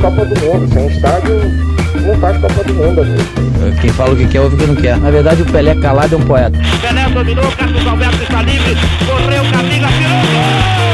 [0.00, 0.72] Copa do Mundo.
[0.72, 1.40] Sem estádio,
[2.06, 3.80] não faz Copa do Mundo, amigo.
[3.80, 4.96] Quem fala o que quer, ouve o que não quer.
[4.98, 6.58] Na verdade, o Pelé calado é um poeta.
[6.80, 8.76] Pelé dominou, Carlos Alberto está livre,
[9.06, 10.88] correu, Camila, tirou gol!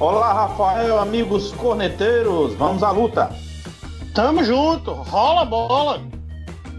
[0.00, 3.30] Olá, Rafael, amigos corneteiros, vamos à luta.
[4.14, 6.02] Tamo junto, rola a bola.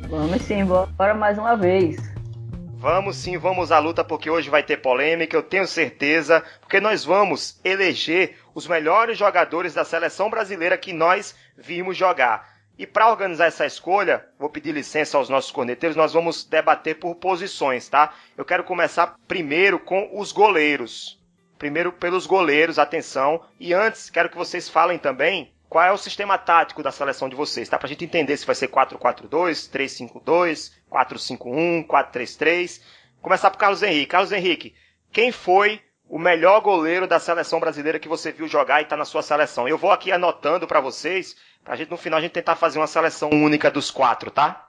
[0.10, 2.07] Vamos sim, bora mais uma vez.
[2.80, 7.04] Vamos sim, vamos à luta porque hoje vai ter polêmica, eu tenho certeza, porque nós
[7.04, 12.48] vamos eleger os melhores jogadores da seleção brasileira que nós vimos jogar.
[12.78, 17.16] E para organizar essa escolha, vou pedir licença aos nossos corneteiros, nós vamos debater por
[17.16, 18.14] posições, tá?
[18.38, 21.20] Eu quero começar primeiro com os goleiros.
[21.58, 23.44] Primeiro pelos goleiros, atenção.
[23.60, 27.36] E antes, quero que vocês falem também qual é o sistema tático da seleção de
[27.36, 27.80] vocês, tá?
[27.80, 32.82] Pra gente entender se vai ser 4-4-2, 3-5-2, 4-5-1, 4-3-3.
[33.22, 34.08] Começar por Carlos Henrique.
[34.08, 34.74] Carlos Henrique,
[35.12, 39.06] quem foi o melhor goleiro da seleção brasileira que você viu jogar e está na
[39.06, 39.68] sua seleção?
[39.68, 42.88] Eu vou aqui anotando para vocês, pra gente no final a gente tentar fazer uma
[42.88, 44.68] seleção única dos quatro, tá?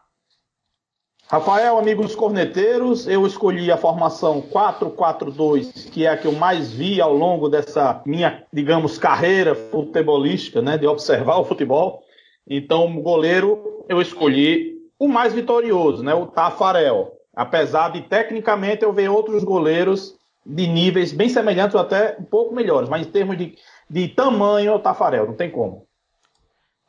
[1.31, 7.03] Rafael, amigos corneteiros, eu escolhi a formação 4-4-2, que é a que eu mais vi
[7.03, 12.03] ao longo dessa minha, digamos, carreira futebolística, né, de observar o futebol.
[12.47, 17.13] Então, goleiro eu escolhi o mais vitorioso, né, o Tafarel.
[17.35, 22.55] Apesar de tecnicamente eu ver outros goleiros de níveis bem semelhantes ou até um pouco
[22.55, 23.57] melhores, mas em termos de,
[23.89, 25.87] de tamanho, o Tafarel, não tem como.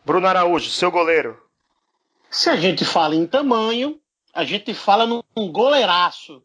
[0.06, 1.38] Bruno Araújo, seu goleiro.
[2.31, 4.00] Se a gente fala em tamanho,
[4.34, 6.41] a gente fala num goleiraço.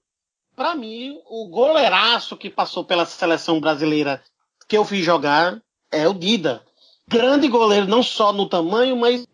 [0.56, 4.22] Para mim, o goleiraço que passou pela seleção brasileira
[4.68, 5.60] que eu vi jogar
[5.90, 6.62] é o Dida.
[7.06, 9.26] Grande goleiro, não só no tamanho, mas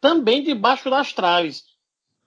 [0.00, 1.64] também debaixo das traves.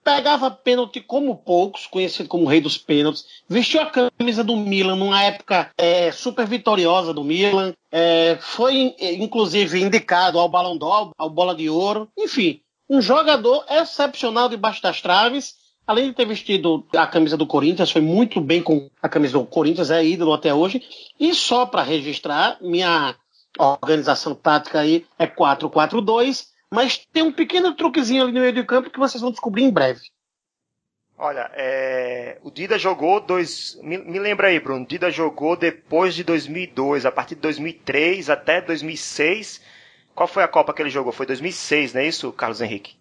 [0.04, 3.24] Pegava pênalti como poucos, conhecido como rei dos pênaltis.
[3.48, 7.72] Vestiu a camisa do Milan numa época é, super vitoriosa do Milan.
[7.90, 12.08] É, foi, inclusive, indicado ao Balão d'Or, ao Bola de Ouro.
[12.18, 17.90] Enfim, um jogador excepcional debaixo das traves além de ter vestido a camisa do Corinthians,
[17.90, 20.82] foi muito bem com a camisa do Corinthians, é ídolo até hoje.
[21.18, 23.14] E só para registrar, minha
[23.58, 28.88] organização tática aí é 4-4-2, mas tem um pequeno truquezinho ali no meio do campo
[28.88, 30.00] que vocês vão descobrir em breve.
[31.18, 32.38] Olha, é...
[32.42, 33.78] o Dida jogou dois.
[33.82, 34.86] Me, me, lembra aí, Bruno.
[34.86, 39.60] Dida jogou depois de 2002, a partir de 2003 até 2006.
[40.14, 41.12] Qual foi a Copa que ele jogou?
[41.12, 42.96] Foi 2006, não é isso, Carlos Henrique?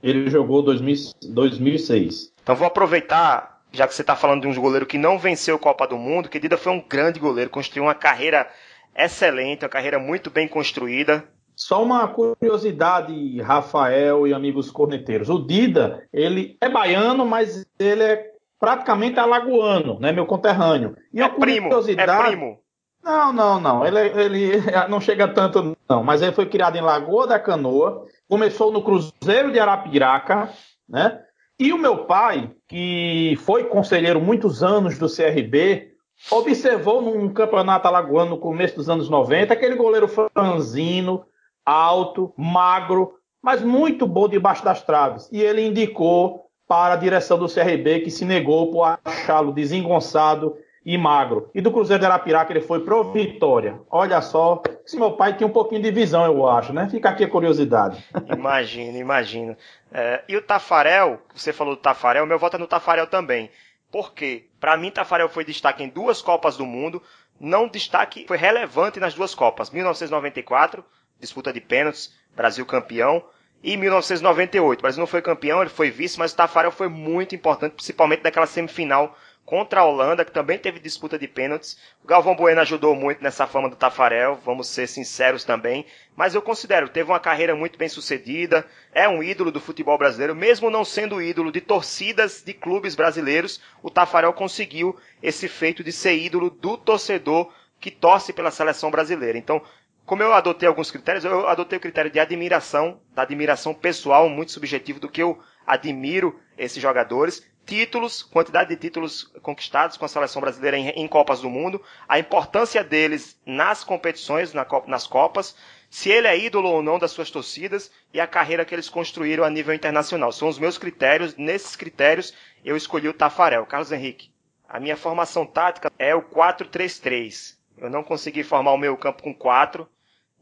[0.00, 2.32] Ele jogou 2000, 2006.
[2.42, 5.58] Então vou aproveitar, já que você está falando de um goleiro que não venceu a
[5.58, 8.48] Copa do Mundo, que Dida foi um grande goleiro, construiu uma carreira
[8.96, 11.28] excelente, uma carreira muito bem construída.
[11.56, 15.28] Só uma curiosidade, Rafael e amigos corneteiros.
[15.30, 20.96] O Dida, ele é baiano, mas ele é praticamente alagoano, né, meu conterrâneo.
[21.12, 22.58] E é primo, é primo.
[23.02, 23.86] Não, não, não.
[23.86, 24.52] Ele, ele
[24.88, 26.02] não chega tanto, não.
[26.02, 30.50] Mas ele foi criado em Lagoa da Canoa, começou no Cruzeiro de Arapiraca,
[30.88, 31.20] né?
[31.58, 35.92] E o meu pai, que foi conselheiro muitos anos do CRB,
[36.30, 41.24] observou num campeonato alagoano no começo dos anos 90 aquele goleiro franzino,
[41.64, 45.28] alto, magro, mas muito bom debaixo das traves.
[45.32, 50.98] E ele indicou para a direção do CRB, que se negou por achá-lo desengonçado e
[50.98, 51.50] magro.
[51.54, 53.80] E do Cruzeiro de Arapiraca ele foi pro Vitória.
[53.90, 56.88] Olha só, se meu pai tinha um pouquinho de visão, eu acho, né?
[56.90, 58.04] Fica aqui a curiosidade.
[58.34, 59.56] Imagino, imagino.
[59.92, 63.50] É, e o Tafarel, você falou do Tafarel, meu voto é no Tafarel também.
[63.90, 64.46] Por quê?
[64.60, 67.02] Para mim, Tafarel foi destaque em duas Copas do Mundo,
[67.40, 70.84] não destaque foi relevante nas duas Copas, 1994
[71.20, 73.24] disputa de pênaltis, Brasil campeão.
[73.62, 76.88] E em 1998, o Brasil não foi campeão, ele foi vice, mas o Tafarel foi
[76.88, 81.78] muito importante, principalmente naquela semifinal contra a Holanda, que também teve disputa de pênaltis.
[82.02, 85.84] O Galvão Bueno ajudou muito nessa fama do Tafarel, vamos ser sinceros também.
[86.16, 90.34] Mas eu considero, teve uma carreira muito bem sucedida, é um ídolo do futebol brasileiro,
[90.34, 95.92] mesmo não sendo ídolo de torcidas de clubes brasileiros, o Tafarel conseguiu esse feito de
[95.92, 99.36] ser ídolo do torcedor que torce pela seleção brasileira.
[99.36, 99.60] Então,
[100.06, 104.52] como eu adotei alguns critérios, eu adotei o critério de admiração, da admiração pessoal, muito
[104.52, 110.40] subjetivo, do que eu admiro esses jogadores títulos, quantidade de títulos conquistados com a seleção
[110.42, 115.56] brasileira em, em Copas do Mundo, a importância deles nas competições, na, nas Copas,
[115.88, 119.44] se ele é ídolo ou não das suas torcidas e a carreira que eles construíram
[119.44, 120.32] a nível internacional.
[120.32, 122.34] São os meus critérios, nesses critérios
[122.64, 123.64] eu escolhi o Tafarel.
[123.64, 124.30] Carlos Henrique,
[124.68, 127.56] a minha formação tática é o 4-3-3.
[127.78, 129.88] Eu não consegui formar o meu campo com 4,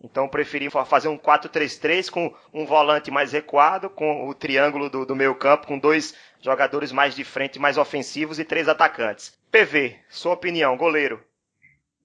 [0.03, 5.15] então preferi fazer um 4-3-3 com um volante mais recuado, com o triângulo do, do
[5.15, 9.39] meio campo, com dois jogadores mais de frente, mais ofensivos e três atacantes.
[9.51, 11.21] PV, sua opinião, goleiro.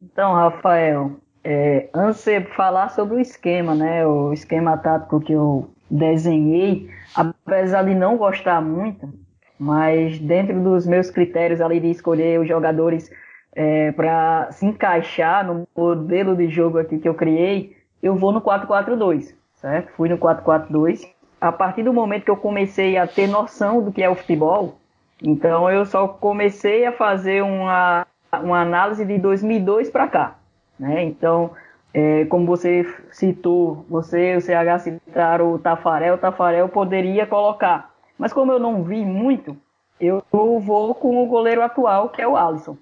[0.02, 5.70] Então, Rafael, é, antes de falar sobre o esquema, né, o esquema tático que eu
[5.90, 9.12] desenhei, apesar de não gostar muito,
[9.58, 13.10] mas dentro dos meus critérios ali de escolher os jogadores
[13.56, 18.42] é, para se encaixar no modelo de jogo aqui que eu criei, eu vou no
[18.42, 19.92] 4-4-2, certo?
[19.94, 21.08] Fui no 4-4-2
[21.40, 24.78] a partir do momento que eu comecei a ter noção do que é o futebol,
[25.22, 28.06] então eu só comecei a fazer uma,
[28.42, 30.36] uma análise de 2002 para cá.
[30.80, 31.04] Né?
[31.04, 31.52] Então,
[31.94, 37.92] é, como você citou, você o CH citaram o Tafarel, o Tafarel poderia colocar.
[38.18, 39.56] Mas como eu não vi muito,
[40.00, 42.78] eu vou com o goleiro atual, que é o Alisson.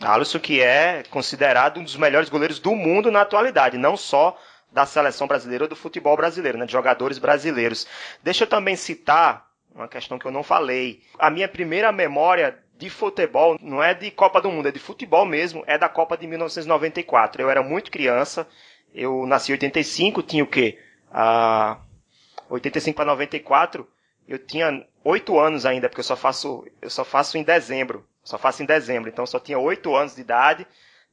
[0.00, 4.36] Alisson que é considerado um dos melhores goleiros do mundo na atualidade, não só
[4.72, 7.86] da seleção brasileira ou do futebol brasileiro, né, de jogadores brasileiros.
[8.22, 11.02] Deixa eu também citar uma questão que eu não falei.
[11.18, 15.26] A minha primeira memória de futebol não é de Copa do Mundo, é de futebol
[15.26, 17.42] mesmo, é da Copa de 1994.
[17.42, 18.48] Eu era muito criança,
[18.94, 20.78] eu nasci em 85, tinha o quê?
[21.12, 21.78] Ah,
[22.48, 23.86] 85 para 94,
[24.26, 28.06] eu tinha 8 anos ainda, porque eu só faço, eu só faço em dezembro.
[28.30, 30.64] Só faço em dezembro, então só tinha 8 anos de idade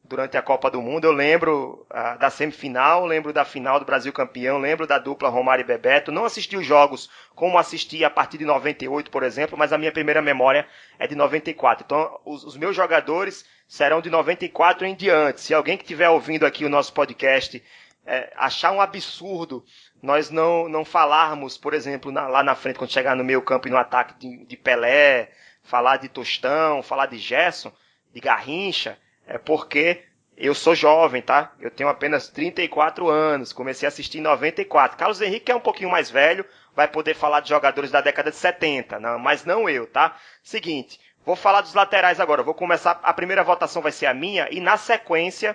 [0.04, 1.06] durante a Copa do Mundo.
[1.06, 5.64] Eu lembro uh, da semifinal, lembro da final do Brasil campeão, lembro da dupla Romário
[5.64, 6.12] e Bebeto.
[6.12, 9.92] Não assisti os jogos como assisti a partir de 98, por exemplo, mas a minha
[9.92, 10.68] primeira memória
[11.00, 11.84] é de 94.
[11.86, 15.42] Então, os, os meus jogadores serão de 94 em diante.
[15.42, 17.64] Se alguém que estiver ouvindo aqui o nosso podcast
[18.06, 19.66] é, achar um absurdo
[20.02, 23.68] nós não, não falarmos, por exemplo, na, lá na frente, quando chegar no meio campo
[23.68, 25.32] e no ataque de, de Pelé,
[25.68, 27.74] falar de Tostão, falar de Gerson,
[28.14, 28.98] de Garrincha,
[29.28, 30.02] é porque
[30.38, 31.52] eu sou jovem, tá?
[31.60, 34.98] Eu tenho apenas 34 anos, comecei a assistir em 94.
[34.98, 38.38] Carlos Henrique é um pouquinho mais velho, vai poder falar de jogadores da década de
[38.38, 40.16] 70, não, mas não eu, tá?
[40.42, 42.44] Seguinte, vou falar dos laterais agora.
[42.44, 45.54] Vou começar, a primeira votação vai ser a minha e na sequência,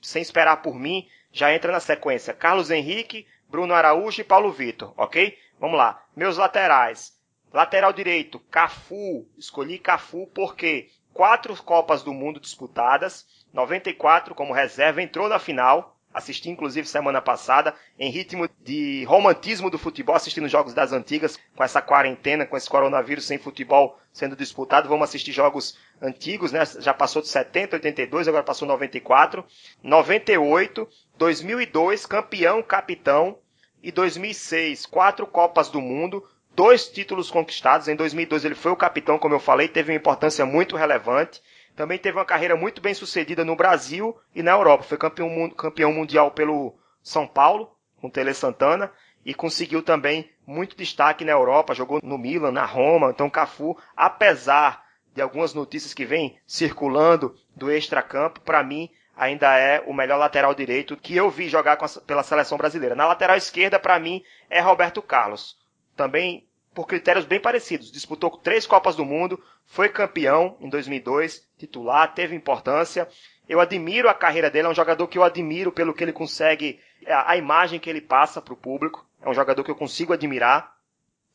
[0.00, 4.94] sem esperar por mim, já entra na sequência Carlos Henrique, Bruno Araújo e Paulo Vitor,
[4.96, 5.36] ok?
[5.58, 6.00] Vamos lá.
[6.14, 7.17] Meus laterais.
[7.52, 9.26] Lateral direito, Cafu.
[9.36, 16.48] Escolhi Cafu porque quatro Copas do Mundo disputadas, 94 como reserva, entrou na final, assisti
[16.50, 21.82] inclusive semana passada, em ritmo de romantismo do futebol, assistindo jogos das antigas, com essa
[21.82, 26.64] quarentena, com esse coronavírus sem futebol sendo disputado, vamos assistir jogos antigos, né?
[26.78, 29.44] Já passou de 70, 82, agora passou 94,
[29.82, 33.38] 98, 2002, campeão, capitão,
[33.82, 36.24] e 2006, quatro Copas do Mundo,
[36.58, 37.86] dois títulos conquistados.
[37.86, 41.40] Em 2002 ele foi o capitão, como eu falei, teve uma importância muito relevante.
[41.76, 44.82] Também teve uma carreira muito bem sucedida no Brasil e na Europa.
[44.82, 48.90] Foi campeão, campeão mundial pelo São Paulo, com Tele Santana,
[49.24, 51.76] e conseguiu também muito destaque na Europa.
[51.76, 53.10] Jogou no Milan, na Roma.
[53.10, 54.84] Então Cafu, apesar
[55.14, 60.52] de algumas notícias que vêm circulando do extracampo, para mim ainda é o melhor lateral
[60.56, 62.96] direito que eu vi jogar a, pela seleção brasileira.
[62.96, 65.56] Na lateral esquerda, para mim, é Roberto Carlos.
[65.94, 66.47] Também
[66.78, 67.90] por critérios bem parecidos.
[67.90, 73.08] Disputou três Copas do Mundo, foi campeão em 2002, titular, teve importância.
[73.48, 76.78] Eu admiro a carreira dele, é um jogador que eu admiro pelo que ele consegue,
[77.04, 79.04] é, a imagem que ele passa para o público.
[79.20, 80.72] É um jogador que eu consigo admirar.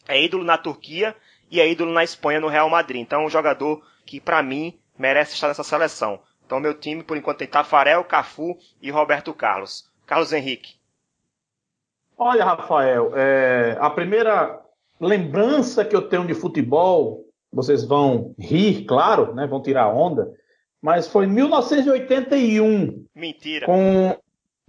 [0.08, 1.14] É ídolo na Turquia
[1.52, 3.02] e é ídolo na Espanha no Real Madrid.
[3.02, 6.22] Então é um jogador que, para mim, merece estar nessa seleção.
[6.46, 9.92] Então meu time, por enquanto, tem Tafarel, Cafu e Roberto Carlos.
[10.06, 10.76] Carlos Henrique.
[12.18, 14.63] Olha, Rafael, é, a primeira
[15.04, 20.32] lembrança que eu tenho de futebol, vocês vão rir, claro, né, vão tirar onda,
[20.82, 23.06] mas foi em 1981.
[23.16, 23.66] Mentira.
[23.66, 24.16] Com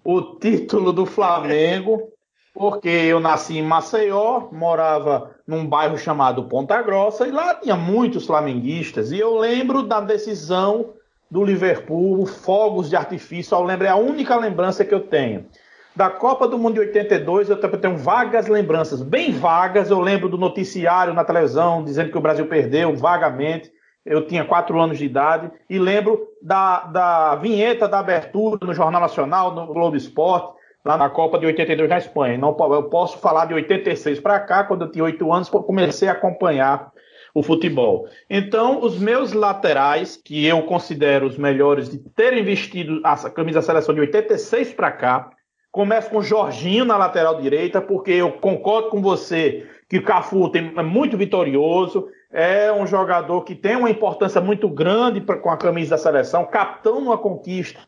[0.05, 2.12] o título do Flamengo,
[2.53, 8.26] porque eu nasci em Maceió, morava num bairro chamado Ponta Grossa, e lá tinha muitos
[8.26, 9.11] flamenguistas.
[9.11, 10.95] E eu lembro da decisão
[11.31, 15.47] do Liverpool, fogos de artifício, eu lembro, é a única lembrança que eu tenho.
[15.96, 19.90] Da Copa do Mundo de 82, eu tenho vagas lembranças, bem vagas.
[19.90, 23.70] Eu lembro do noticiário na televisão dizendo que o Brasil perdeu, vagamente.
[24.04, 25.52] Eu tinha quatro anos de idade.
[25.70, 31.08] E lembro da, da vinheta da abertura no Jornal Nacional, no Globo Esporte, lá na
[31.08, 32.38] Copa de 82 na Espanha.
[32.38, 36.12] Não, eu posso falar de 86 para cá, quando eu tinha oito anos, comecei a
[36.12, 36.90] acompanhar
[37.32, 38.08] o futebol.
[38.28, 43.66] Então, os meus laterais, que eu considero os melhores de terem vestido a camisa da
[43.66, 45.30] seleção de 86 para cá,
[45.75, 50.49] Começo com o Jorginho na lateral direita, porque eu concordo com você que o Cafu
[50.54, 55.57] é muito vitorioso, é um jogador que tem uma importância muito grande pra, com a
[55.57, 57.81] camisa da seleção, capitão numa conquista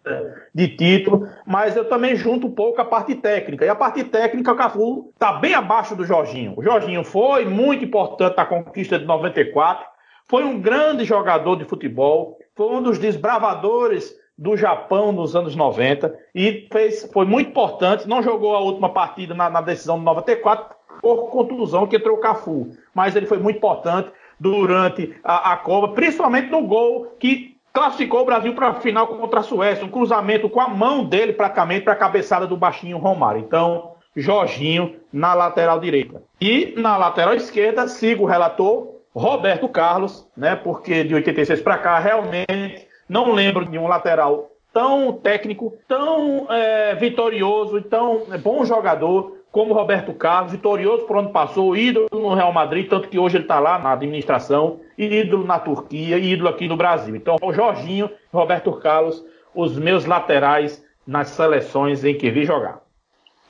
[0.52, 3.64] de título, mas eu também junto um pouco a parte técnica.
[3.64, 6.55] E a parte técnica, o Cafu está bem abaixo do Jorginho.
[6.57, 9.87] O Jorginho foi muito importante na conquista de 94,
[10.28, 16.14] foi um grande jogador de futebol, foi um dos desbravadores do Japão nos anos 90
[16.35, 18.09] e fez, foi muito importante.
[18.09, 22.21] Não jogou a última partida na, na decisão de 94 por contusão que entrou o
[22.21, 28.23] Cafu, mas ele foi muito importante durante a, a Copa, principalmente no gol que classificou
[28.23, 31.85] o Brasil para a final contra a Suécia, um cruzamento com a mão dele praticamente
[31.85, 33.40] para a cabeçada do baixinho Romário.
[33.40, 36.23] Então, Jorginho na lateral direita.
[36.40, 40.57] E na lateral esquerda, sigo o relator, Roberto Carlos, né?
[40.57, 46.94] Porque de 86 para cá, realmente não lembro de um lateral tão técnico, tão é,
[46.94, 52.34] vitorioso e tão é, bom jogador como Roberto Carlos, vitorioso por onde passou, ídolo no
[52.34, 56.68] Real Madrid, tanto que hoje ele está lá na administração, ídolo na Turquia ídolo aqui
[56.68, 57.16] no Brasil.
[57.16, 62.82] Então, o Jorginho Roberto Carlos, os meus laterais nas seleções em que vi jogar.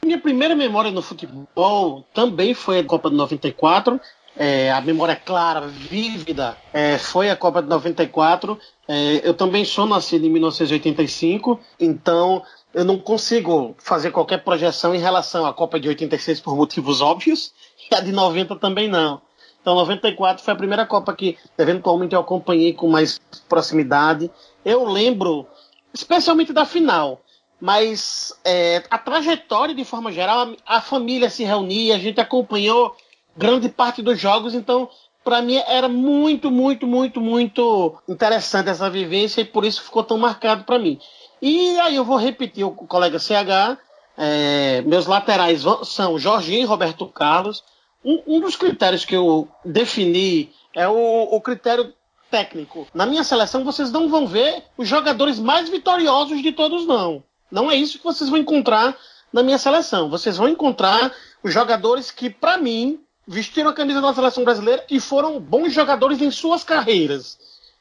[0.05, 4.01] Minha primeira memória no futebol também foi a Copa de 94,
[4.37, 8.59] é, a memória clara, vívida, é, foi a Copa de 94.
[8.89, 14.99] É, eu também sou nascido em 1985, então eu não consigo fazer qualquer projeção em
[14.99, 17.53] relação à Copa de 86 por motivos óbvios,
[17.91, 19.21] e a de 90 também não.
[19.61, 24.31] Então, 94 foi a primeira Copa que, eventualmente, eu acompanhei com mais proximidade.
[24.65, 25.45] Eu lembro,
[25.93, 27.21] especialmente da final,
[27.61, 32.95] mas é, a trajetória, de forma geral, a, a família se reunia, a gente acompanhou
[33.37, 34.89] grande parte dos jogos, então
[35.27, 40.17] para mim era muito, muito, muito, muito interessante essa vivência e por isso ficou tão
[40.17, 41.01] marcado para mim.
[41.43, 43.77] E aí eu vou repetir o colega CH,
[44.17, 47.65] é, meus laterais são Jorginho e Roberto Carlos.
[48.05, 51.93] Um, um, dos critérios que eu defini é o, o critério
[52.31, 52.87] técnico.
[52.95, 57.21] Na minha seleção vocês não vão ver os jogadores mais vitoriosos de todos, não.
[57.51, 58.97] Não é isso que vocês vão encontrar
[59.33, 60.09] na minha seleção.
[60.09, 65.01] Vocês vão encontrar os jogadores que, para mim, vestiram a camisa da seleção brasileira e
[65.01, 67.39] foram bons jogadores em suas carreiras.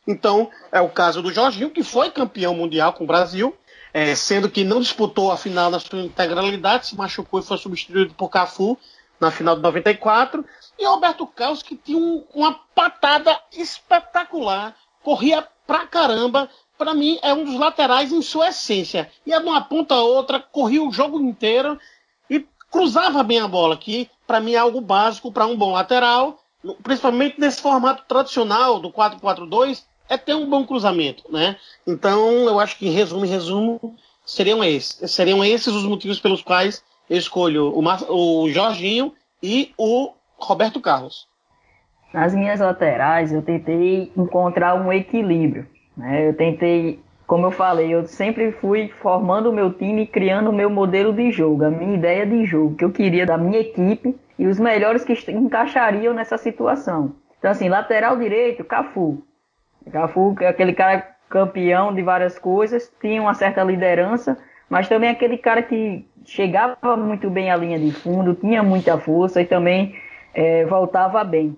[0.08, 3.56] Então, é o caso do Jorginho, que foi campeão mundial com o Brasil,
[3.94, 8.14] é, sendo que não disputou a final na sua integralidade, se machucou e foi substituído
[8.14, 8.78] por Cafu
[9.20, 10.46] na final de 94.
[10.78, 16.50] E Roberto Carlos, que tinha um, uma patada espetacular, corria pra caramba.
[16.78, 19.10] Para mim, é um dos laterais em sua essência.
[19.26, 21.80] Ia de uma ponta a outra, corria o jogo inteiro e
[22.76, 26.40] cruzava bem a bola, que para mim é algo básico para um bom lateral,
[26.84, 31.56] principalmente nesse formato tradicional do 4-4-2, é ter um bom cruzamento, né?
[31.88, 36.42] Então, eu acho que em resumo, em resumo, seriam esses, seriam esses os motivos pelos
[36.42, 41.28] quais eu escolho o, Mar o Jorginho e o Roberto Carlos.
[42.14, 45.68] Nas minhas laterais, eu tentei encontrar um equilíbrio.
[45.96, 46.30] Né?
[46.30, 50.54] Eu tentei como eu falei, eu sempre fui formando o meu time e criando o
[50.54, 54.16] meu modelo de jogo, a minha ideia de jogo, que eu queria da minha equipe
[54.38, 57.16] e os melhores que encaixariam nessa situação.
[57.40, 59.24] Então, assim, lateral direito, Cafu.
[59.92, 64.38] Cafu, é aquele cara campeão de várias coisas, tinha uma certa liderança,
[64.70, 69.42] mas também aquele cara que chegava muito bem à linha de fundo, tinha muita força
[69.42, 69.96] e também
[70.34, 71.58] é, voltava bem.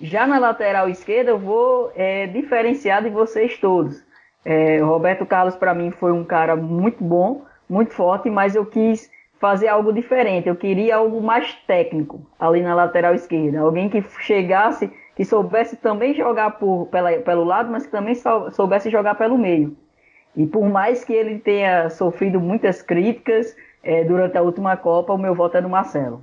[0.00, 4.02] Já na lateral esquerda, eu vou é, diferenciar de vocês todos.
[4.44, 8.66] É, o Roberto Carlos, para mim, foi um cara muito bom, muito forte, mas eu
[8.66, 10.48] quis fazer algo diferente.
[10.48, 13.60] Eu queria algo mais técnico ali na lateral esquerda.
[13.60, 18.14] Alguém que chegasse, que soubesse também jogar por, pela, pelo lado, mas que também
[18.52, 19.76] soubesse jogar pelo meio.
[20.36, 25.18] E por mais que ele tenha sofrido muitas críticas é, durante a última Copa, o
[25.18, 26.22] meu voto é no Marcelo.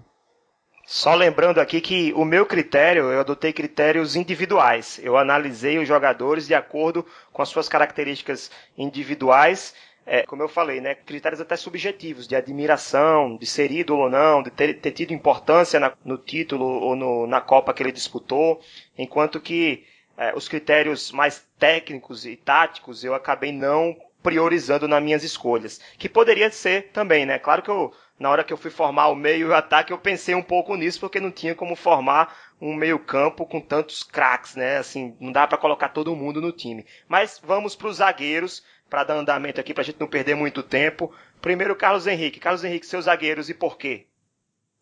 [0.91, 4.99] Só lembrando aqui que o meu critério, eu adotei critérios individuais.
[5.03, 9.75] Eu analisei os jogadores de acordo com as suas características individuais.
[10.03, 14.41] é, como eu falei, né, critérios até subjetivos, de admiração, de ser ídolo ou não,
[14.41, 18.59] de ter, ter tido importância na, no título ou no, na Copa que ele disputou,
[18.97, 19.85] enquanto que
[20.17, 26.09] é, os critérios mais técnicos e táticos eu acabei não priorizando nas minhas escolhas, que
[26.09, 27.37] poderia ser também, né?
[27.37, 29.97] Claro que eu, na hora que eu fui formar o meio e o ataque, eu
[29.97, 34.55] pensei um pouco nisso, porque não tinha como formar um meio campo com tantos craques,
[34.55, 34.77] né?
[34.77, 36.85] Assim, não dá para colocar todo mundo no time.
[37.07, 40.61] Mas vamos para os zagueiros, para dar andamento aqui, para a gente não perder muito
[40.61, 41.13] tempo.
[41.41, 42.39] Primeiro, Carlos Henrique.
[42.39, 44.07] Carlos Henrique, seus zagueiros e por quê?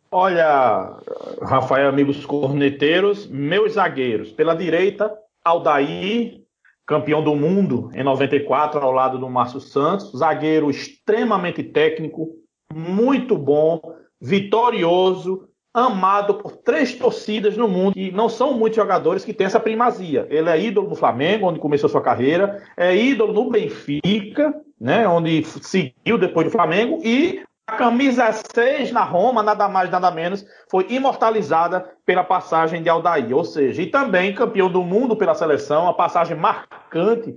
[0.09, 0.97] Olha,
[1.41, 4.31] Rafael, amigos corneteiros, meus zagueiros.
[4.31, 5.13] Pela direita,
[5.43, 6.41] Aldair,
[6.85, 10.17] campeão do mundo em 94, ao lado do Márcio Santos.
[10.17, 12.29] Zagueiro extremamente técnico,
[12.73, 13.79] muito bom,
[14.19, 19.59] vitorioso, amado por três torcidas no mundo e não são muitos jogadores que têm essa
[19.59, 20.25] primazia.
[20.29, 25.43] Ele é ídolo no Flamengo, onde começou sua carreira, é ídolo no Benfica, né, onde
[25.43, 30.87] seguiu depois do Flamengo e a camisa 6 na Roma, nada mais, nada menos, foi
[30.89, 35.93] imortalizada pela passagem de Aldair, ou seja, e também campeão do mundo pela seleção, a
[35.93, 37.35] passagem marcante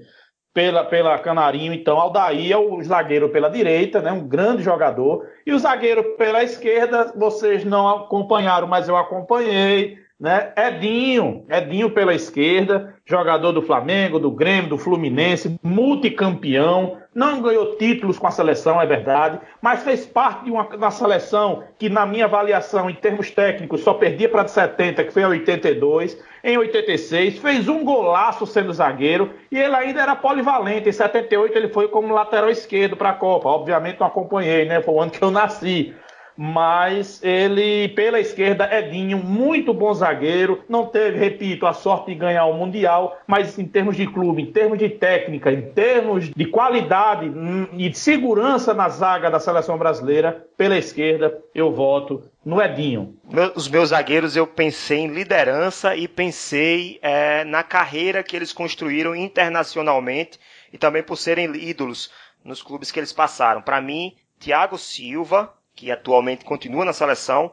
[0.52, 5.52] pela, pela Canarinho, então Aldair é o zagueiro pela direita, né, um grande jogador, e
[5.52, 12.94] o zagueiro pela esquerda, vocês não acompanharam, mas eu acompanhei, né, Edinho, Edinho pela esquerda,
[13.06, 18.86] jogador do Flamengo, do Grêmio, do Fluminense, multicampeão, não ganhou títulos com a seleção, é
[18.86, 23.94] verdade, mas fez parte de uma, seleção que, na minha avaliação, em termos técnicos, só
[23.94, 26.16] perdia para de 70, que foi a 82.
[26.42, 30.88] Em 86, fez um golaço sendo zagueiro e ele ainda era polivalente.
[30.88, 33.48] Em 78, ele foi como lateral esquerdo para a Copa.
[33.48, 34.80] Obviamente, não acompanhei, né?
[34.80, 35.94] Foi o ano que eu nasci
[36.42, 42.46] mas ele, pela esquerda, Edinho, muito bom zagueiro, não teve, repito, a sorte de ganhar
[42.46, 47.28] o Mundial, mas em termos de clube, em termos de técnica, em termos de qualidade
[47.28, 53.18] hum, e de segurança na zaga da seleção brasileira, pela esquerda, eu voto no Edinho.
[53.54, 59.14] Os meus zagueiros eu pensei em liderança e pensei é, na carreira que eles construíram
[59.14, 60.40] internacionalmente
[60.72, 62.10] e também por serem ídolos
[62.42, 63.60] nos clubes que eles passaram.
[63.60, 67.46] Para mim, Thiago Silva, que atualmente continua na seleção,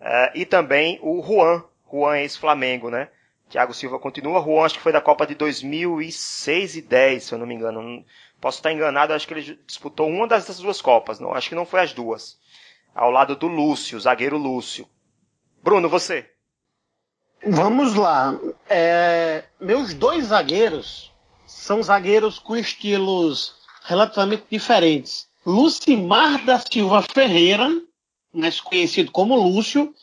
[0.00, 3.08] uh, e também o Juan, Juan ex-Flamengo, né?
[3.50, 7.38] Thiago Silva continua, Juan acho que foi da Copa de 2006 e 10, se eu
[7.38, 8.04] não me engano.
[8.40, 11.66] Posso estar enganado, acho que ele disputou uma dessas duas Copas, não, acho que não
[11.66, 12.38] foi as duas.
[12.94, 14.88] Ao lado do Lúcio, zagueiro Lúcio.
[15.60, 16.30] Bruno, você?
[17.44, 18.38] Vamos lá.
[18.70, 21.12] É, meus dois zagueiros
[21.44, 25.28] são zagueiros com estilos relativamente diferentes.
[25.46, 27.70] Lucimar da Silva Ferreira,
[28.34, 29.94] mais conhecido como Lúcio,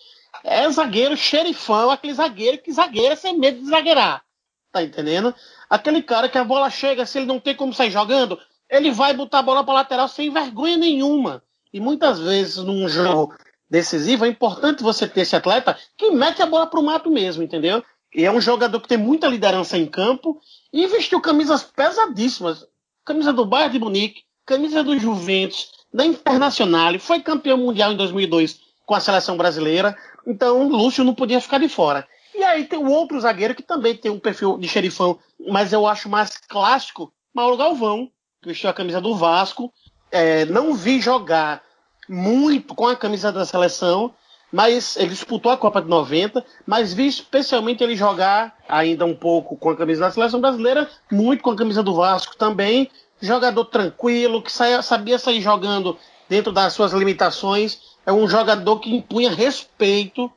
[0.41, 4.23] é zagueiro xerifão, aquele zagueiro que zagueira sem medo de zagueirar.
[4.71, 5.35] Tá entendendo?
[5.69, 9.13] Aquele cara que a bola chega, se ele não tem como sair jogando, ele vai
[9.13, 11.43] botar a bola para lateral sem vergonha nenhuma.
[11.73, 13.35] E muitas vezes num jogo
[13.69, 17.83] decisivo é importante você ter esse atleta que mete a bola pro mato mesmo, entendeu?
[18.15, 20.39] E é um jogador que tem muita liderança em campo
[20.71, 22.65] e vestiu camisas pesadíssimas.
[23.03, 28.59] Camisa do Bayern de Munique, camisa do Juventus, da Internacional, foi campeão mundial em 2002
[28.85, 29.95] com a seleção brasileira,
[30.27, 32.07] então Lúcio não podia ficar de fora.
[32.35, 35.87] E aí tem o outro zagueiro que também tem um perfil de xerifão, mas eu
[35.87, 38.09] acho mais clássico, Mauro Galvão,
[38.41, 39.71] que vestiu a camisa do Vasco.
[40.11, 41.61] É, não vi jogar
[42.09, 44.13] muito com a camisa da seleção,
[44.51, 49.55] mas ele disputou a Copa de 90, mas vi especialmente ele jogar ainda um pouco
[49.55, 52.89] com a camisa da seleção brasileira, muito com a camisa do Vasco também,
[53.21, 55.97] jogador tranquilo, que saia, sabia sair jogando
[56.29, 57.97] dentro das suas limitações.
[58.05, 60.31] É um jogador que impunha respeito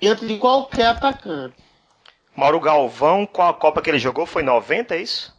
[0.00, 1.56] diante de qualquer atacante.
[2.36, 4.24] Mauro Galvão, qual a Copa que ele jogou?
[4.24, 5.36] Foi 90, é isso?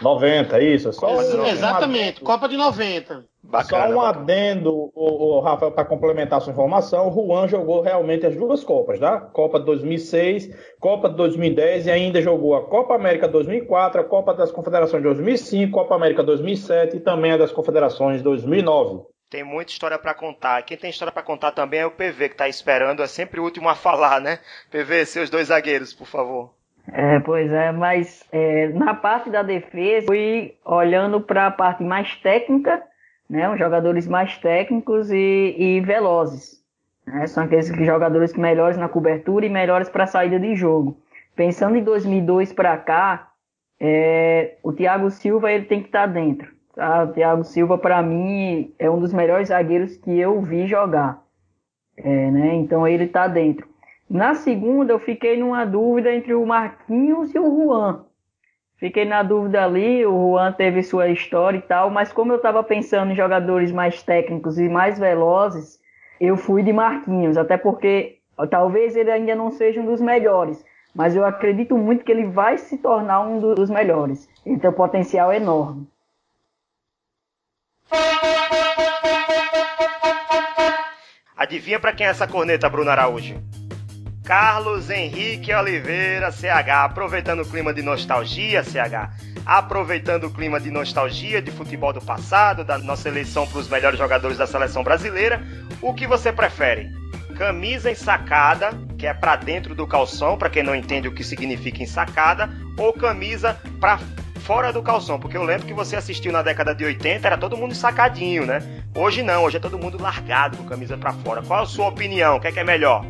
[0.00, 0.92] 90, isso.
[0.92, 3.24] Só um, exatamente, Copa de 90.
[3.42, 4.22] Bacana, só um bacana.
[4.22, 9.00] adendo, o, o Rafael, para complementar sua informação, o Juan jogou realmente as duas Copas,
[9.00, 9.20] tá?
[9.20, 14.34] Copa de 2006, Copa de 2010 e ainda jogou a Copa América 2004, a Copa
[14.34, 19.06] das Confederações de 2005, Copa América 2007 e também a das Confederações de 2009.
[19.30, 20.62] Tem muita história para contar.
[20.62, 23.44] Quem tem história para contar também é o PV, que está esperando, é sempre o
[23.44, 24.40] último a falar, né?
[24.70, 26.57] PV, seus dois zagueiros, por favor.
[26.92, 32.14] É, pois é, mas é, na parte da defesa, fui olhando para a parte mais
[32.16, 32.82] técnica,
[33.28, 36.62] né, os jogadores mais técnicos e, e velozes.
[37.06, 40.98] Né, são aqueles jogadores melhores na cobertura e melhores para a saída de jogo.
[41.36, 43.30] Pensando em 2002 para cá,
[43.78, 46.50] é, o Thiago Silva ele tem que estar tá dentro.
[46.74, 47.04] Tá?
[47.04, 51.22] O Thiago Silva, para mim, é um dos melhores zagueiros que eu vi jogar.
[51.96, 53.68] É, né, então ele está dentro.
[54.08, 58.04] Na segunda, eu fiquei numa dúvida entre o Marquinhos e o Juan.
[58.78, 62.62] Fiquei na dúvida ali, o Juan teve sua história e tal, mas como eu estava
[62.62, 65.78] pensando em jogadores mais técnicos e mais velozes,
[66.18, 68.18] eu fui de Marquinhos, até porque
[68.48, 72.56] talvez ele ainda não seja um dos melhores, mas eu acredito muito que ele vai
[72.56, 74.28] se tornar um dos melhores.
[74.46, 75.86] Ele tem um potencial enorme.
[81.36, 83.34] Adivinha para quem é essa corneta, Bruno Araújo?
[84.28, 89.08] Carlos Henrique Oliveira, CH, aproveitando o clima de nostalgia, CH,
[89.46, 93.98] aproveitando o clima de nostalgia de futebol do passado, da nossa eleição para os melhores
[93.98, 95.42] jogadores da seleção brasileira,
[95.80, 96.90] o que você prefere?
[97.38, 101.82] Camisa ensacada, que é para dentro do calção, para quem não entende o que significa
[101.82, 103.98] ensacada, ou camisa para
[104.40, 107.56] fora do calção, porque eu lembro que você assistiu na década de 80, era todo
[107.56, 108.62] mundo sacadinho, né?
[108.94, 111.40] Hoje não, hoje é todo mundo largado com camisa para fora.
[111.40, 112.36] Qual a sua opinião?
[112.36, 113.06] O que é, que é melhor?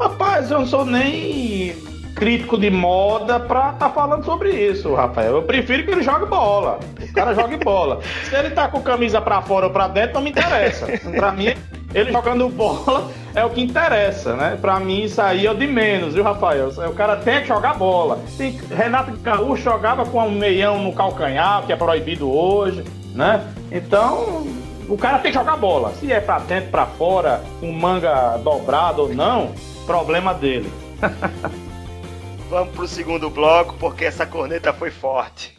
[0.00, 1.74] Rapaz, eu não sou nem
[2.14, 5.36] crítico de moda pra tá falando sobre isso, Rafael.
[5.36, 6.78] Eu prefiro que ele jogue bola.
[7.00, 8.00] O cara jogue bola.
[8.28, 10.86] Se ele tá com camisa pra fora ou pra dentro, não me interessa.
[11.16, 11.54] Pra mim,
[11.94, 14.58] ele jogando bola é o que interessa, né?
[14.60, 16.68] Pra mim, isso aí é o de menos, viu, Rafael?
[16.68, 18.18] O cara tem que jogar bola.
[18.36, 22.84] Tem, Renato Gaúcho jogava com um meião no calcanhar, que é proibido hoje,
[23.14, 23.44] né?
[23.70, 24.46] Então,
[24.88, 25.92] o cara tem que jogar bola.
[25.94, 29.52] Se é pra dentro, pra fora, com manga dobrada ou não,
[29.88, 30.70] problema dele.
[32.50, 35.58] Vamos pro segundo bloco, porque essa corneta foi forte.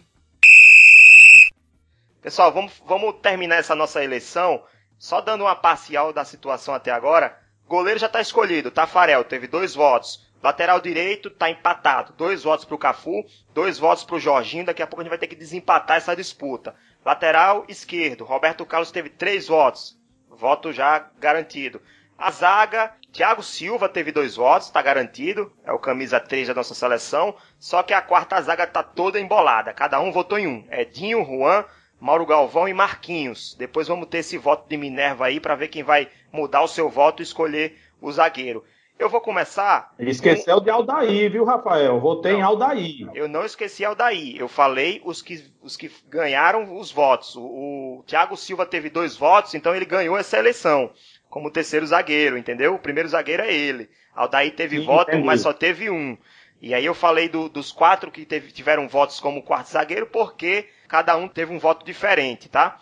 [2.22, 4.64] Pessoal, vamos, vamos terminar essa nossa eleição
[5.00, 7.36] só dando uma parcial da situação até agora.
[7.68, 10.30] Goleiro já está escolhido, Tafarel teve dois votos.
[10.44, 14.66] Lateral direito está empatado, dois votos para o Cafu, dois votos para o Jorginho.
[14.66, 16.76] Daqui a pouco a gente vai ter que desempatar essa disputa.
[17.04, 19.98] Lateral esquerdo, Roberto Carlos teve três votos,
[20.30, 21.82] voto já garantido.
[22.18, 26.76] A zaga, Thiago Silva teve dois votos, está garantido, é o camisa 3 da nossa
[26.76, 27.36] seleção.
[27.58, 30.68] Só que a quarta zaga está toda embolada, cada um votou em um.
[30.72, 31.66] Edinho, Juan,
[32.00, 33.56] Mauro Galvão e Marquinhos.
[33.56, 36.90] Depois vamos ter esse voto de Minerva aí para ver quem vai mudar o seu
[36.90, 38.64] voto e escolher o zagueiro.
[38.98, 39.94] Eu vou começar.
[39.98, 40.64] Esqueceu com...
[40.64, 42.02] de Aldair, viu, Rafael?
[42.02, 43.10] Votei não, em Aldair.
[43.14, 44.36] Eu não esqueci Aldair.
[44.38, 47.34] Eu falei os que, os que ganharam os votos.
[47.38, 50.92] O, o Thiago Silva teve dois votos, então ele ganhou essa eleição
[51.30, 52.76] como terceiro zagueiro, entendeu?
[52.76, 53.90] O primeiro zagueiro é ele.
[54.14, 55.26] Aldair teve Sim, voto, entendi.
[55.26, 56.18] mas só teve um.
[56.62, 60.68] E aí eu falei do, dos quatro que teve, tiveram votos como quarto zagueiro, porque
[60.88, 62.80] cada um teve um voto diferente, tá?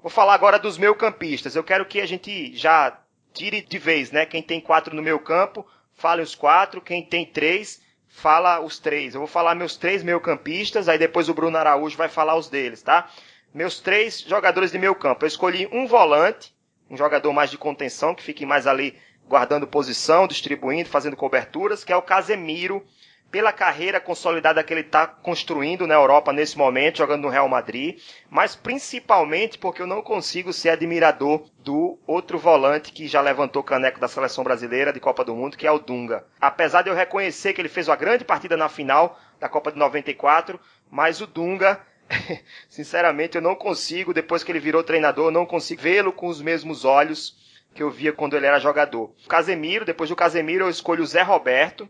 [0.00, 1.56] Vou falar agora dos meio campistas.
[1.56, 2.98] Eu quero que a gente já
[3.34, 4.24] tire de vez, né?
[4.24, 6.80] Quem tem quatro no meu campo, fale os quatro.
[6.80, 9.14] Quem tem três, fala os três.
[9.14, 12.48] Eu vou falar meus três meio campistas, aí depois o Bruno Araújo vai falar os
[12.48, 13.10] deles, tá?
[13.52, 15.24] Meus três jogadores de meio campo.
[15.24, 16.54] Eu escolhi um volante,
[16.90, 18.96] um jogador mais de contenção, que fique mais ali
[19.28, 22.84] guardando posição, distribuindo, fazendo coberturas, que é o Casemiro
[23.30, 28.00] pela carreira consolidada que ele está construindo na Europa nesse momento, jogando no Real Madrid,
[28.30, 34.00] mas principalmente porque eu não consigo ser admirador do outro volante que já levantou caneco
[34.00, 36.24] da seleção brasileira de Copa do Mundo, que é o Dunga.
[36.40, 39.78] Apesar de eu reconhecer que ele fez uma grande partida na final da Copa de
[39.78, 40.58] 94,
[40.90, 41.78] mas o Dunga
[42.68, 46.84] sinceramente eu não consigo, depois que ele virou treinador, não consigo vê-lo com os mesmos
[46.84, 47.36] olhos
[47.74, 49.12] que eu via quando ele era jogador.
[49.28, 51.88] Casemiro, depois do Casemiro eu escolho o Zé Roberto,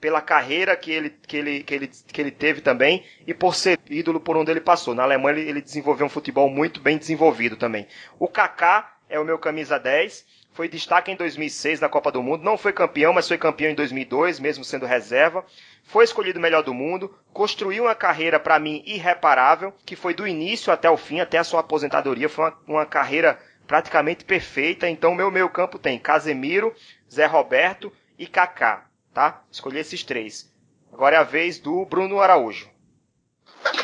[0.00, 3.78] pela carreira que ele, que ele, que ele, que ele teve também e por ser
[3.88, 4.94] ídolo por onde ele passou.
[4.94, 7.86] Na Alemanha ele, ele desenvolveu um futebol muito bem desenvolvido também.
[8.18, 12.44] O Kaká é o meu camisa 10, foi destaque em 2006 na Copa do Mundo,
[12.44, 15.44] não foi campeão, mas foi campeão em 2002, mesmo sendo reserva.
[15.84, 20.72] Foi escolhido melhor do mundo, construiu uma carreira para mim irreparável, que foi do início
[20.72, 24.88] até o fim, até a sua aposentadoria, foi uma, uma carreira praticamente perfeita.
[24.88, 26.74] Então meu meio campo tem Casemiro,
[27.10, 29.42] Zé Roberto e Kaká tá?
[29.50, 30.50] Escolhi esses três.
[30.92, 32.68] Agora é a vez do Bruno Araújo.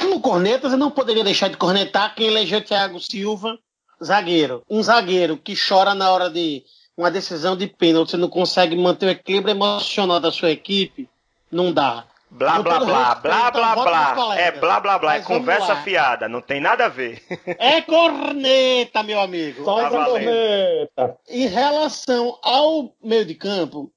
[0.02, 3.58] No Cornetas, eu não poderia deixar de cornetar quem elegeu Thiago Silva,
[4.02, 4.62] zagueiro.
[4.68, 6.64] Um zagueiro que chora na hora de
[6.96, 11.08] uma decisão de pênalti, você não consegue manter o equilíbrio emocional da sua equipe,
[11.50, 12.04] não dá.
[12.28, 13.74] Blá, blá, blá, blá, blá,
[14.14, 14.38] blá.
[14.38, 15.14] É blá, blá, blá.
[15.16, 17.22] É conversa fiada, não tem nada a ver.
[17.46, 19.64] É corneta, meu amigo.
[19.64, 21.16] Só tá corneta.
[21.28, 23.92] Em relação ao meio de campo,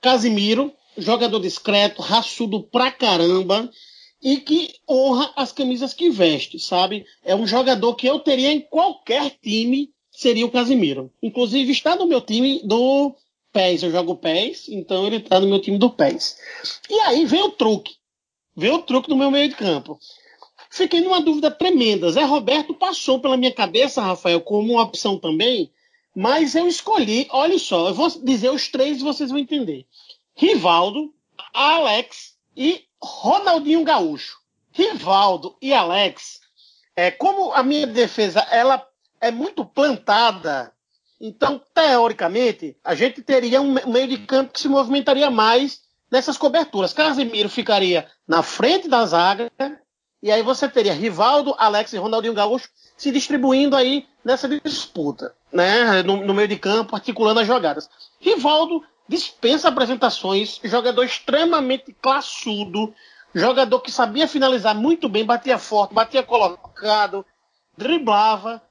[0.00, 3.68] Casimiro, jogador discreto, raçudo pra caramba
[4.22, 7.06] e que honra as camisas que veste, sabe?
[7.24, 11.12] É um jogador que eu teria em qualquer time, seria o Casimiro.
[11.22, 13.14] Inclusive está no meu time do
[13.52, 16.36] PES, eu jogo PES, então ele está no meu time do PES.
[16.90, 17.96] E aí vem o truque.
[18.56, 19.98] Vem o truque no meu meio de campo.
[20.70, 22.10] Fiquei numa dúvida tremenda.
[22.10, 25.70] Zé Roberto passou pela minha cabeça, Rafael, como uma opção também,
[26.14, 29.86] mas eu escolhi, olha só, eu vou dizer os três e vocês vão entender.
[30.34, 31.14] Rivaldo,
[31.54, 34.38] Alex e Ronaldinho Gaúcho.
[34.70, 36.40] Rivaldo e Alex,
[36.94, 38.86] é, como a minha defesa ela
[39.20, 40.72] é muito plantada,
[41.20, 45.80] então, teoricamente, a gente teria um meio de campo que se movimentaria mais
[46.10, 46.92] nessas coberturas.
[46.92, 49.50] Casemiro ficaria na frente da zaga,
[50.22, 56.02] e aí você teria Rivaldo, Alex e Ronaldinho Gaúcho se distribuindo aí nessa disputa, né?
[56.02, 57.88] No, no meio de campo, articulando as jogadas.
[58.20, 62.94] Rivaldo dispensa apresentações, jogador extremamente classudo,
[63.34, 67.24] jogador que sabia finalizar muito bem, batia forte, batia colocado,
[67.76, 68.62] driblava.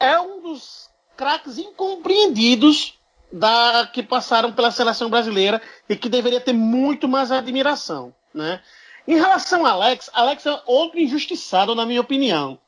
[0.00, 2.98] É um dos craques incompreendidos
[3.30, 8.60] da que passaram pela seleção brasileira e que deveria ter muito mais admiração, né?
[9.06, 12.58] Em relação a Alex, Alex é outro injustiçado, na minha opinião.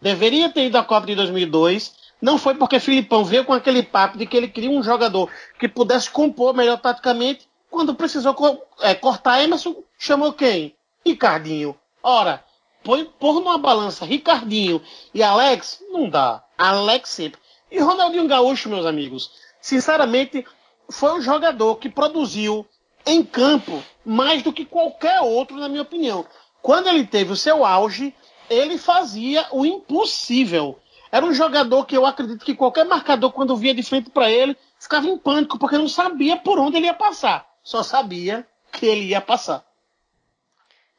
[0.00, 2.03] Deveria ter ido à Copa de 2002.
[2.24, 5.68] Não foi porque Filipão veio com aquele papo de que ele queria um jogador que
[5.68, 7.46] pudesse compor melhor taticamente.
[7.70, 8.34] Quando precisou
[8.80, 10.74] é, cortar Emerson, chamou quem?
[11.04, 11.76] Ricardinho.
[12.02, 12.42] Ora,
[12.82, 14.80] põe pôr numa balança Ricardinho
[15.12, 16.42] e Alex, não dá.
[16.56, 17.38] Alex sempre.
[17.70, 20.46] E Ronaldinho Gaúcho, meus amigos, sinceramente,
[20.88, 22.66] foi um jogador que produziu
[23.04, 26.24] em campo mais do que qualquer outro, na minha opinião.
[26.62, 28.14] Quando ele teve o seu auge,
[28.48, 30.78] ele fazia o impossível.
[31.14, 34.56] Era um jogador que eu acredito que qualquer marcador, quando via de frente para ele,
[34.80, 37.46] ficava em pânico, porque não sabia por onde ele ia passar.
[37.62, 39.64] Só sabia que ele ia passar.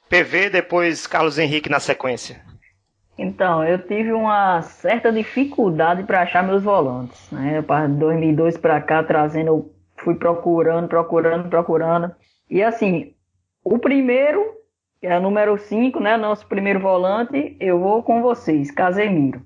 [0.08, 2.42] PV, depois Carlos Henrique na sequência.
[3.18, 7.30] Então, eu tive uma certa dificuldade para achar meus volantes.
[7.30, 7.62] Né?
[7.62, 12.16] Para 2002 para cá, trazendo, fui procurando, procurando, procurando.
[12.50, 13.14] E assim,
[13.62, 14.42] o primeiro,
[15.02, 16.16] que é o número 5, né?
[16.16, 19.44] Nosso primeiro volante, eu vou com vocês, Casemiro.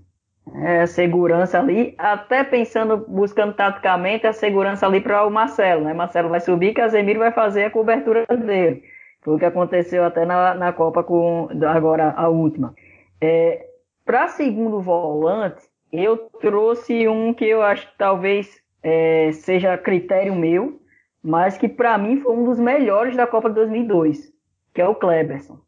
[0.56, 5.94] É, segurança ali, até pensando, buscando taticamente a segurança ali para o Marcelo, né?
[5.94, 8.84] Marcelo vai subir, Casemiro vai fazer a cobertura dele.
[9.22, 12.74] Foi o que aconteceu até na, na Copa com agora a última.
[13.22, 13.68] É,
[14.06, 20.80] para segundo volante, eu trouxe um que eu acho que talvez é, seja critério meu,
[21.22, 24.32] mas que para mim foi um dos melhores da Copa de 2002,
[24.74, 25.60] que é o Kleberson.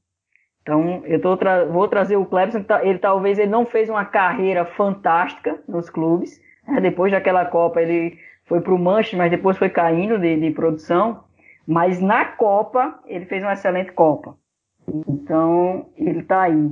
[0.62, 4.64] Então, eu tra vou trazer o Kleberson, tá, ele talvez ele não fez uma carreira
[4.66, 6.40] fantástica nos clubes.
[6.68, 6.80] Né?
[6.82, 11.24] Depois daquela Copa, ele foi para o Manchester, mas depois foi caindo de, de produção.
[11.68, 14.36] Mas na Copa, ele fez uma excelente Copa.
[15.08, 16.72] Então, ele está aí.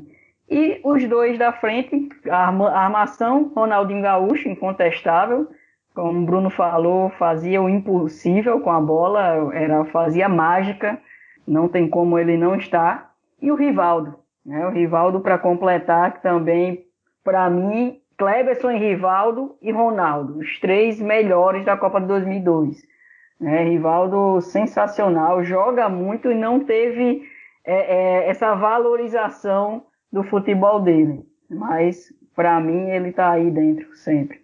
[0.50, 5.48] E os dois da frente, a armação, Ronaldinho Gaúcho, incontestável,
[5.94, 11.00] como o Bruno falou, fazia o impossível com a bola, era fazia mágica,
[11.48, 13.09] não tem como ele não estar.
[13.42, 14.66] E o Rivaldo, né?
[14.68, 16.86] O Rivaldo para completar, que também,
[17.24, 22.82] para mim, Kleberson e Rivaldo e Ronaldo, os três melhores da Copa de 2002.
[23.40, 23.64] Né?
[23.64, 27.24] Rivaldo sensacional, joga muito e não teve
[27.64, 31.24] é, é, essa valorização do futebol dele.
[31.50, 34.42] Mas, para mim, ele está aí dentro sempre.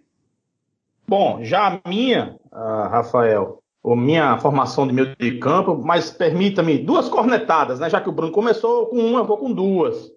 [1.06, 6.78] Bom, já a minha, uh, Rafael, a minha formação de meio de campo, mas permita-me
[6.78, 7.88] duas cornetadas, né?
[7.88, 10.10] Já que o Bruno começou com uma, eu vou com duas.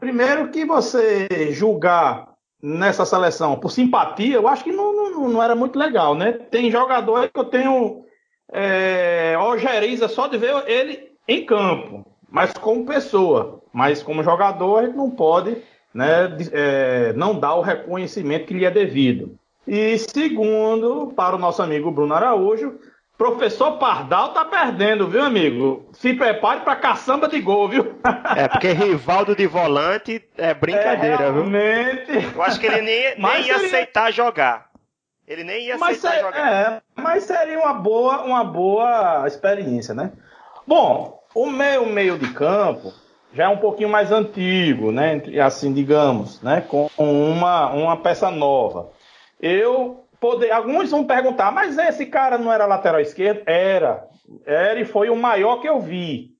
[0.00, 5.54] Primeiro que você julgar nessa seleção por simpatia, eu acho que não, não, não era
[5.54, 6.32] muito legal, né?
[6.32, 8.04] Tem jogador que eu tenho
[8.52, 13.62] é, ojeriza só de ver ele em campo, mas como pessoa.
[13.72, 15.62] Mas como jogador, gente não pode
[15.92, 19.38] né, é, não dar o reconhecimento que lhe é devido.
[19.66, 22.78] E segundo, para o nosso amigo Bruno Araújo,
[23.16, 25.88] professor Pardal tá perdendo, viu, amigo?
[25.92, 27.94] Se prepare para caçamba de gol, viu?
[28.36, 32.12] É, porque Rivaldo de volante é brincadeira, é, realmente...
[32.12, 32.30] viu?
[32.34, 33.66] Eu acho que ele nem, nem ia seria...
[33.66, 34.70] aceitar jogar.
[35.26, 36.52] Ele nem ia mas aceitar jogar.
[36.52, 40.12] É, mas seria uma boa, uma boa experiência, né?
[40.66, 42.92] Bom, o meio meio de campo
[43.32, 45.20] já é um pouquinho mais antigo, né?
[45.44, 46.60] Assim, digamos, né?
[46.60, 48.90] Com uma, uma peça nova.
[49.40, 53.42] Eu poder, alguns vão perguntar, mas esse cara não era lateral esquerdo?
[53.46, 54.04] Era,
[54.44, 56.32] era e foi o maior que eu vi.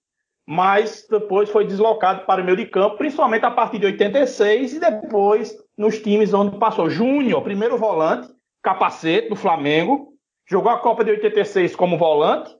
[0.44, 4.80] Mas depois foi deslocado para o meio de campo, principalmente a partir de 86 e
[4.80, 8.28] depois nos times onde passou Júnior, primeiro volante,
[8.60, 10.08] capacete do Flamengo,
[10.48, 12.50] jogou a Copa de 86 como volante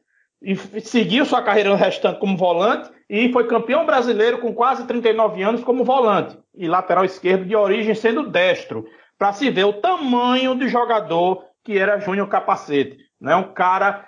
[0.43, 5.65] e seguiu sua carreira restante como volante e foi campeão brasileiro com quase 39 anos
[5.65, 8.85] como volante e lateral esquerdo de origem sendo destro,
[9.19, 13.35] para se ver o tamanho de jogador que era Júnior Capacete, né?
[13.35, 14.07] Um cara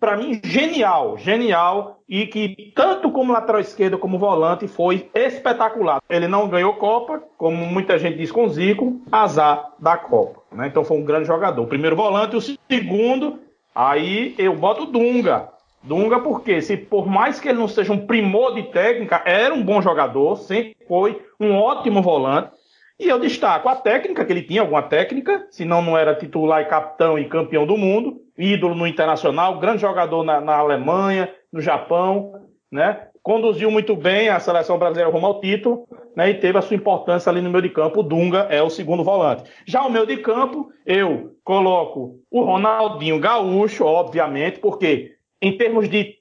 [0.00, 6.02] para mim genial, genial e que tanto como lateral esquerdo como volante foi espetacular.
[6.08, 10.66] Ele não ganhou Copa, como muita gente diz com Zico, azar da Copa, né?
[10.66, 11.66] Então foi um grande jogador.
[11.66, 13.38] Primeiro volante, o segundo,
[13.74, 15.48] aí eu boto Dunga,
[15.86, 19.62] Dunga, porque se por mais que ele não seja um primor de técnica, era um
[19.62, 22.50] bom jogador, sempre foi um ótimo volante.
[22.98, 26.66] E eu destaco a técnica, que ele tinha alguma técnica, senão não era titular e
[26.66, 32.32] capitão e campeão do mundo, ídolo no internacional, grande jogador na, na Alemanha, no Japão,
[32.72, 33.08] né?
[33.22, 36.30] Conduziu muito bem a seleção brasileira rumo ao título, né?
[36.30, 38.00] E teve a sua importância ali no meio de campo.
[38.00, 39.44] O Dunga é o segundo volante.
[39.66, 46.14] Já o meio de campo, eu coloco o Ronaldinho Gaúcho, obviamente, porque em termos de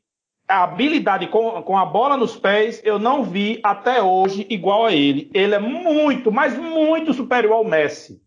[0.48, 4.94] a habilidade com, com a bola nos pés, eu não vi até hoje igual a
[4.94, 5.30] ele.
[5.34, 8.22] Ele é muito, mas muito superior ao Messi.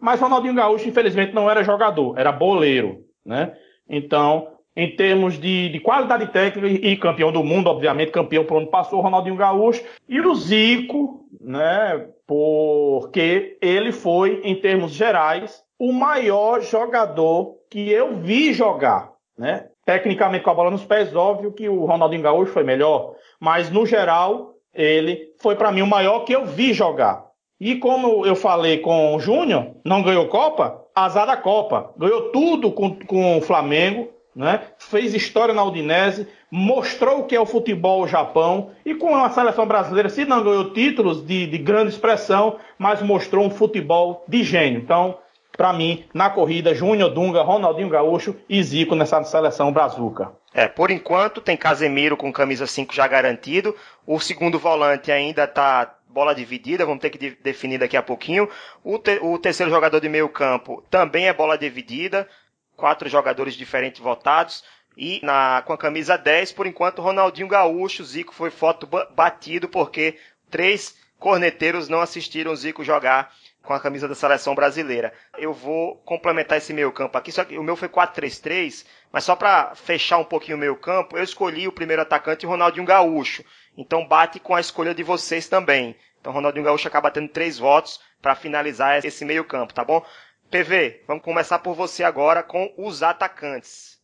[0.00, 3.56] Mas Ronaldinho Gaúcho, infelizmente, não era jogador, era boleiro, né?
[3.88, 8.70] Então, em termos de, de qualidade técnica e campeão do mundo, obviamente, campeão por onde
[8.70, 12.08] passou, Ronaldinho Gaúcho, e o Zico, né?
[12.26, 19.68] Porque ele foi, em termos gerais, o maior jogador que eu vi jogar, né?
[19.84, 23.84] Tecnicamente com a bola nos pés, óbvio que o Ronaldinho Gaúcho foi melhor, mas no
[23.84, 27.26] geral ele foi para mim o maior que eu vi jogar.
[27.60, 31.92] E como eu falei com o Júnior, não ganhou Copa, azar da Copa.
[31.96, 34.62] Ganhou tudo com, com o Flamengo, né?
[34.78, 39.66] fez história na Udinese, mostrou o que é o futebol Japão e com a seleção
[39.66, 44.80] brasileira, se não ganhou títulos de, de grande expressão, mas mostrou um futebol de gênio.
[44.80, 45.18] Então,
[45.56, 50.32] para mim, na corrida, Júnior Dunga, Ronaldinho Gaúcho e Zico nessa seleção brazuca.
[50.54, 53.74] É, por enquanto tem Casemiro com camisa 5 já garantido.
[54.06, 58.48] O segundo volante ainda tá bola dividida, vamos ter que de definir daqui a pouquinho.
[58.84, 62.28] O, te o terceiro jogador de meio campo também é bola dividida.
[62.76, 64.64] Quatro jogadores diferentes votados.
[64.96, 70.18] E na, com a camisa 10, por enquanto, Ronaldinho Gaúcho, Zico foi foto batido porque
[70.50, 73.32] três corneteiros não assistiram Zico jogar
[73.62, 75.12] com a camisa da seleção brasileira.
[75.38, 79.36] Eu vou complementar esse meio campo aqui, só que o meu foi 4-3-3, mas só
[79.36, 83.44] para fechar um pouquinho o meio campo, eu escolhi o primeiro atacante, Ronaldinho Gaúcho.
[83.76, 85.96] Então bate com a escolha de vocês também.
[86.20, 90.04] Então Ronaldinho Gaúcho acaba tendo três votos para finalizar esse meio campo, tá bom?
[90.50, 93.98] PV, vamos começar por você agora com os atacantes.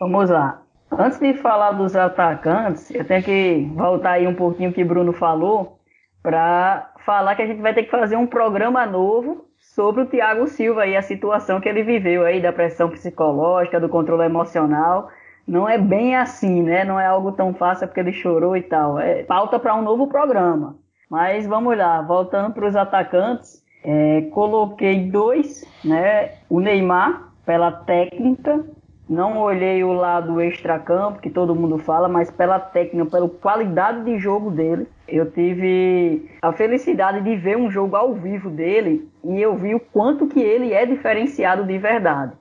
[0.00, 0.62] Vamos lá.
[0.90, 5.77] Antes de falar dos atacantes, eu tenho que voltar aí um pouquinho que Bruno falou
[6.22, 10.46] para falar que a gente vai ter que fazer um programa novo sobre o Thiago
[10.46, 15.08] Silva e a situação que ele viveu aí da pressão psicológica, do controle emocional.
[15.46, 16.84] Não é bem assim, né?
[16.84, 18.98] Não é algo tão fácil porque ele chorou e tal.
[18.98, 20.76] É pauta para um novo programa.
[21.10, 26.32] Mas vamos lá, voltando para os atacantes, é, coloquei dois, né?
[26.50, 28.62] O Neymar pela técnica
[29.08, 34.18] não olhei o lado extracampo, que todo mundo fala, mas pela técnica, pela qualidade de
[34.18, 34.86] jogo dele.
[35.08, 39.80] Eu tive a felicidade de ver um jogo ao vivo dele e eu vi o
[39.80, 42.32] quanto que ele é diferenciado de verdade.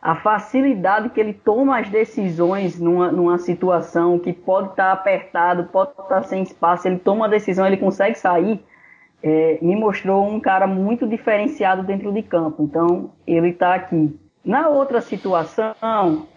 [0.00, 5.90] A facilidade que ele toma as decisões numa, numa situação que pode estar apertado, pode
[5.90, 8.62] estar sem espaço, ele toma a decisão, ele consegue sair,
[9.22, 12.62] é, me mostrou um cara muito diferenciado dentro de campo.
[12.62, 15.74] Então, ele está aqui na outra situação,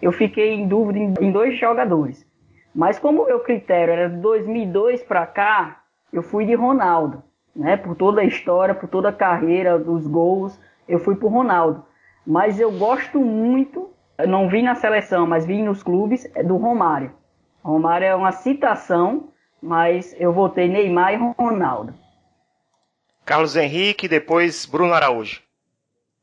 [0.00, 2.26] eu fiquei em dúvida em dois jogadores.
[2.74, 7.22] Mas como o meu critério era de 2002 para cá, eu fui de Ronaldo,
[7.54, 7.76] né?
[7.76, 11.84] Por toda a história, por toda a carreira, dos gols, eu fui por Ronaldo.
[12.26, 13.90] Mas eu gosto muito,
[14.26, 17.12] não vi na seleção, mas vi nos clubes, é do Romário.
[17.62, 19.28] Romário é uma citação,
[19.60, 21.92] mas eu votei Neymar e Ronaldo.
[23.24, 25.42] Carlos Henrique, depois Bruno Araújo.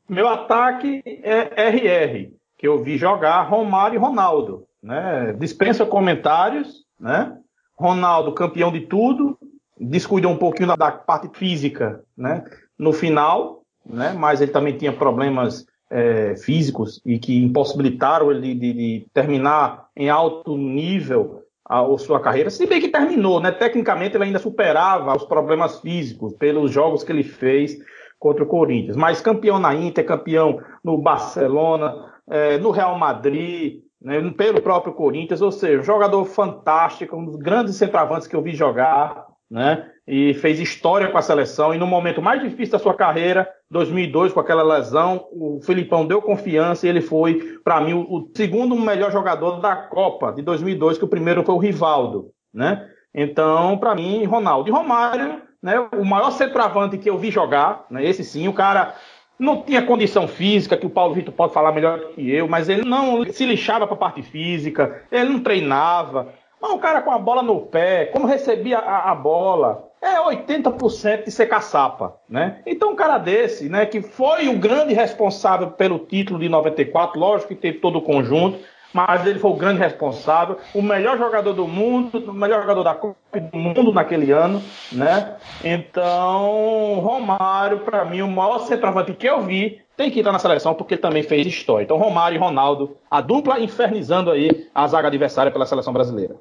[0.07, 4.65] Meu ataque é RR, que eu vi jogar Romário e Ronaldo.
[4.81, 5.33] Né?
[5.33, 7.35] Dispensa comentários, né?
[7.77, 9.37] Ronaldo, campeão de tudo,
[9.79, 12.43] descuidou um pouquinho da parte física né?
[12.77, 14.13] no final, né?
[14.13, 20.09] mas ele também tinha problemas é, físicos e que impossibilitaram ele de, de, terminar em
[20.09, 23.51] alto nível a, a, sua carreira, se bem que terminou, né?
[23.51, 27.77] Tecnicamente ele ainda superava os problemas físicos pelos jogos que ele fez
[28.19, 28.95] contra o Corinthians.
[28.95, 35.41] Mas campeão na Inter, campeão no Barcelona, é, no Real Madrid, né, pelo próprio Corinthians,
[35.41, 39.89] ou seja, jogador fantástico, um dos grandes centroavantes que eu vi jogar, né?
[40.07, 41.73] E fez história com a seleção.
[41.73, 46.21] E no momento mais difícil da sua carreira, 2002, com aquela lesão, o Filipão deu
[46.21, 51.05] confiança e ele foi, para mim, o segundo melhor jogador da Copa de 2002, que
[51.05, 52.87] o primeiro foi o Rivaldo, né?
[53.13, 55.83] Então, para mim, Ronaldo e Romário né?
[55.97, 58.05] O maior centroavante que eu vi jogar, né?
[58.05, 58.93] esse sim, o cara
[59.37, 62.87] não tinha condição física, que o Paulo Vitor pode falar melhor que eu, mas ele
[62.87, 66.27] não se lixava para a parte física, ele não treinava.
[66.61, 71.23] Mas o cara com a bola no pé, como recebia a, a bola, é 80%
[71.23, 72.59] de ser caçapa, né?
[72.63, 77.55] Então um cara desse, né, que foi o grande responsável pelo título de 94, lógico
[77.55, 78.59] que teve todo o conjunto,
[78.95, 82.95] mas ele foi o grande responsável, o melhor jogador do mundo, o melhor jogador da
[82.95, 85.35] Copa do Mundo naquele ano, né?
[85.61, 90.73] Então, Romário, para mim, o maior centroavante que eu vi, tem que estar na seleção
[90.73, 91.83] porque ele também fez história.
[91.83, 96.37] Então, Romário e Ronaldo, a dupla infernizando aí a zaga adversária pela seleção brasileira.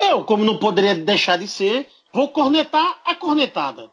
[0.00, 3.90] Eu, como não poderia deixar de ser, vou cornetar a cornetada.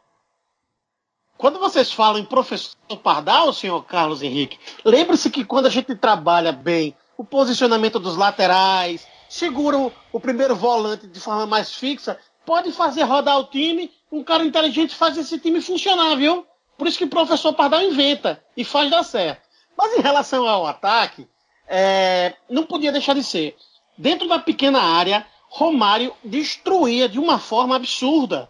[1.37, 6.53] Quando vocês falam em professor Pardal, senhor Carlos Henrique, lembre-se que quando a gente trabalha
[6.53, 12.71] bem o posicionamento dos laterais, segura o, o primeiro volante de forma mais fixa, pode
[12.71, 16.47] fazer rodar o time, um cara inteligente faz esse time funcionar, viu?
[16.77, 19.41] Por isso que o professor Pardal inventa e faz dar certo.
[19.77, 21.27] Mas em relação ao ataque,
[21.67, 23.57] é, não podia deixar de ser.
[23.97, 28.49] Dentro da pequena área, Romário destruía de uma forma absurda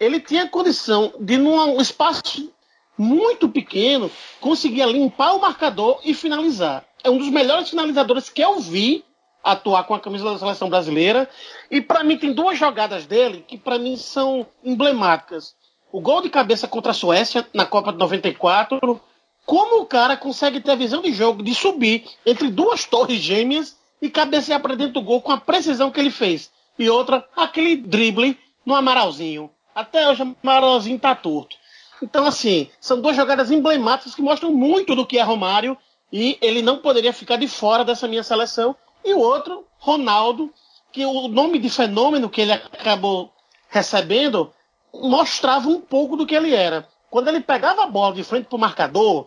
[0.00, 2.52] ele tinha condição de, num espaço
[2.96, 4.10] muito pequeno,
[4.40, 6.84] conseguir limpar o marcador e finalizar.
[7.08, 9.02] É um dos melhores finalizadores que eu vi
[9.42, 11.26] atuar com a camisa da seleção brasileira.
[11.70, 15.56] E para mim tem duas jogadas dele que para mim são emblemáticas.
[15.90, 19.00] O gol de cabeça contra a Suécia na Copa de 94.
[19.46, 23.78] Como o cara consegue ter a visão de jogo de subir entre duas torres gêmeas
[24.02, 26.52] e cabecear para dentro do gol com a precisão que ele fez.
[26.78, 29.48] E outra, aquele drible no Amaralzinho.
[29.74, 31.56] Até hoje o Marãozinho tá torto.
[32.02, 35.74] Então, assim, são duas jogadas emblemáticas que mostram muito do que é Romário
[36.12, 38.74] e ele não poderia ficar de fora dessa minha seleção.
[39.04, 40.52] E o outro, Ronaldo,
[40.90, 43.32] que o nome de fenômeno que ele acabou
[43.68, 44.52] recebendo
[44.92, 46.88] mostrava um pouco do que ele era.
[47.10, 49.26] Quando ele pegava a bola de frente para o marcador,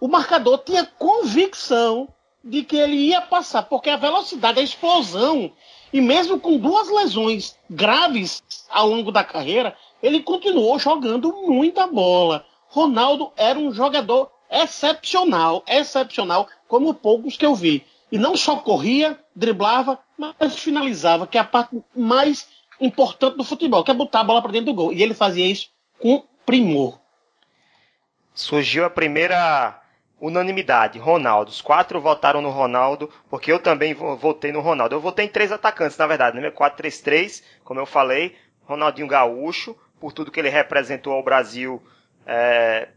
[0.00, 2.08] o marcador tinha convicção
[2.42, 5.52] de que ele ia passar, porque a velocidade, a explosão
[5.92, 12.46] e mesmo com duas lesões graves ao longo da carreira, ele continuou jogando muita bola.
[12.68, 17.84] Ronaldo era um jogador excepcional, excepcional, como poucos que eu vi.
[18.10, 22.48] E não só corria, driblava, mas finalizava, que é a parte mais
[22.80, 24.92] importante do futebol, que é botar a bola para dentro do gol.
[24.92, 26.98] E ele fazia isso com primor.
[28.34, 29.80] Surgiu a primeira
[30.20, 31.50] unanimidade, Ronaldo.
[31.50, 34.94] Os quatro votaram no Ronaldo, porque eu também votei no Ronaldo.
[34.94, 36.50] Eu votei em três atacantes, na verdade, né?
[36.50, 41.82] 4-3-3, como eu falei, Ronaldinho Gaúcho, por tudo que ele representou ao Brasil
[42.26, 42.88] é,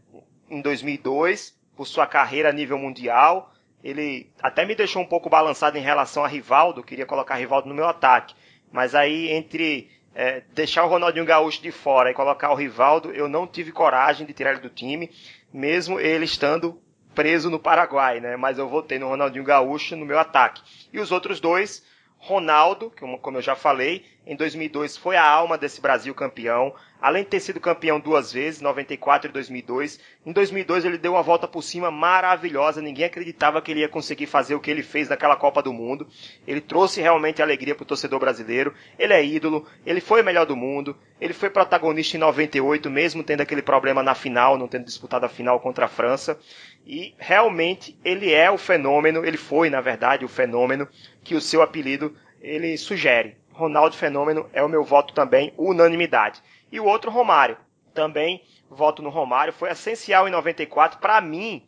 [0.56, 3.52] em 2002, por sua carreira a nível mundial.
[3.82, 7.74] Ele até me deixou um pouco balançado em relação a Rivaldo, queria colocar Rivaldo no
[7.74, 8.34] meu ataque.
[8.72, 13.28] Mas aí, entre é, deixar o Ronaldinho Gaúcho de fora e colocar o Rivaldo, eu
[13.28, 15.10] não tive coragem de tirar ele do time,
[15.52, 16.80] mesmo ele estando
[17.14, 18.36] preso no Paraguai, né?
[18.36, 20.62] Mas eu votei no Ronaldinho Gaúcho no meu ataque.
[20.92, 21.84] E os outros dois,
[22.16, 27.28] Ronaldo, como eu já falei, em 2002 foi a alma desse Brasil campeão, além de
[27.28, 30.00] ter sido campeão duas vezes, 94 e 2002.
[30.24, 34.26] Em 2002 ele deu uma volta por cima maravilhosa, ninguém acreditava que ele ia conseguir
[34.26, 36.08] fazer o que ele fez naquela Copa do Mundo.
[36.46, 38.72] Ele trouxe realmente alegria para o torcedor brasileiro.
[38.98, 43.22] Ele é ídolo, ele foi o melhor do mundo, ele foi protagonista em 98, mesmo
[43.22, 46.38] tendo aquele problema na final, não tendo disputado a final contra a França.
[46.86, 50.88] E realmente ele é o fenômeno, ele foi, na verdade, o fenômeno
[51.22, 53.36] que o seu apelido ele sugere.
[53.54, 56.42] Ronaldo Fenômeno é o meu voto também, unanimidade.
[56.70, 57.56] E o outro, Romário.
[57.94, 59.52] Também voto no Romário.
[59.52, 60.98] Foi essencial em 94.
[60.98, 61.64] Para mim,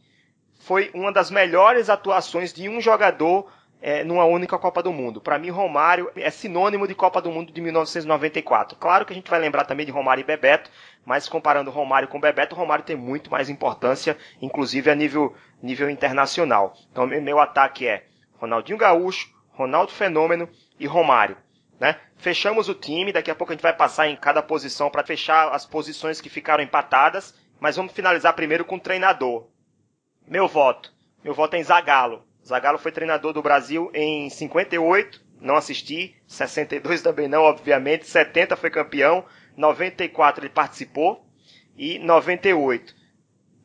[0.59, 3.49] foi uma das melhores atuações de um jogador
[3.81, 5.21] é, numa única Copa do Mundo.
[5.21, 8.77] Para mim, Romário é sinônimo de Copa do Mundo de 1994.
[8.77, 10.69] Claro que a gente vai lembrar também de Romário e Bebeto,
[11.05, 16.75] mas comparando Romário com Bebeto, Romário tem muito mais importância, inclusive a nível, nível internacional.
[16.91, 18.07] Então, meu ataque é
[18.39, 20.49] Ronaldinho Gaúcho, Ronaldo Fenômeno
[20.81, 21.37] e Romário.
[21.79, 22.01] Né?
[22.17, 25.53] Fechamos o time, daqui a pouco a gente vai passar em cada posição para fechar
[25.53, 29.47] as posições que ficaram empatadas, mas vamos finalizar primeiro com o treinador.
[30.27, 30.93] Meu voto.
[31.23, 32.25] Meu voto é em Zagallo.
[32.45, 38.71] Zagallo foi treinador do Brasil em 58, não assisti, 62 também não, obviamente, 70 foi
[38.71, 39.25] campeão,
[39.57, 41.27] 94 ele participou
[41.77, 42.95] e 98.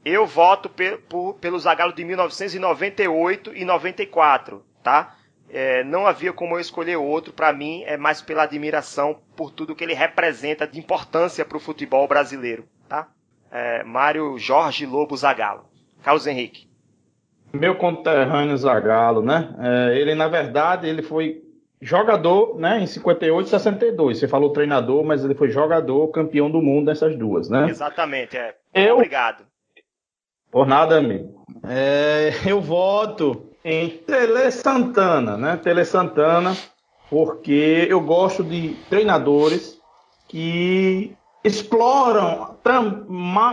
[0.04, 0.98] Eu voto pe
[1.40, 5.16] pelo Zagallo de 1998 e 94, tá?
[5.54, 7.34] É, não havia como eu escolher outro.
[7.34, 11.60] Para mim, é mais pela admiração por tudo que ele representa de importância para o
[11.60, 12.66] futebol brasileiro.
[12.88, 13.08] Tá?
[13.52, 15.66] É, Mário Jorge Lobo Zagallo.
[16.02, 16.70] Carlos Henrique.
[17.54, 19.54] Meu conterrâneo Zagallo, né?
[19.60, 21.44] É, ele, na verdade, ele foi
[21.82, 24.20] jogador né, em 58 e 62.
[24.20, 27.68] Você falou treinador, mas ele foi jogador, campeão do mundo nessas duas, né?
[27.70, 28.56] Exatamente, é.
[28.74, 28.96] Eu...
[28.96, 29.46] Obrigado.
[30.50, 31.46] Por nada, amigo.
[31.68, 35.58] É, eu voto em Tele Santana, né?
[35.58, 36.56] Tele Santana,
[37.10, 39.80] porque eu gosto de treinadores
[40.28, 42.56] que exploram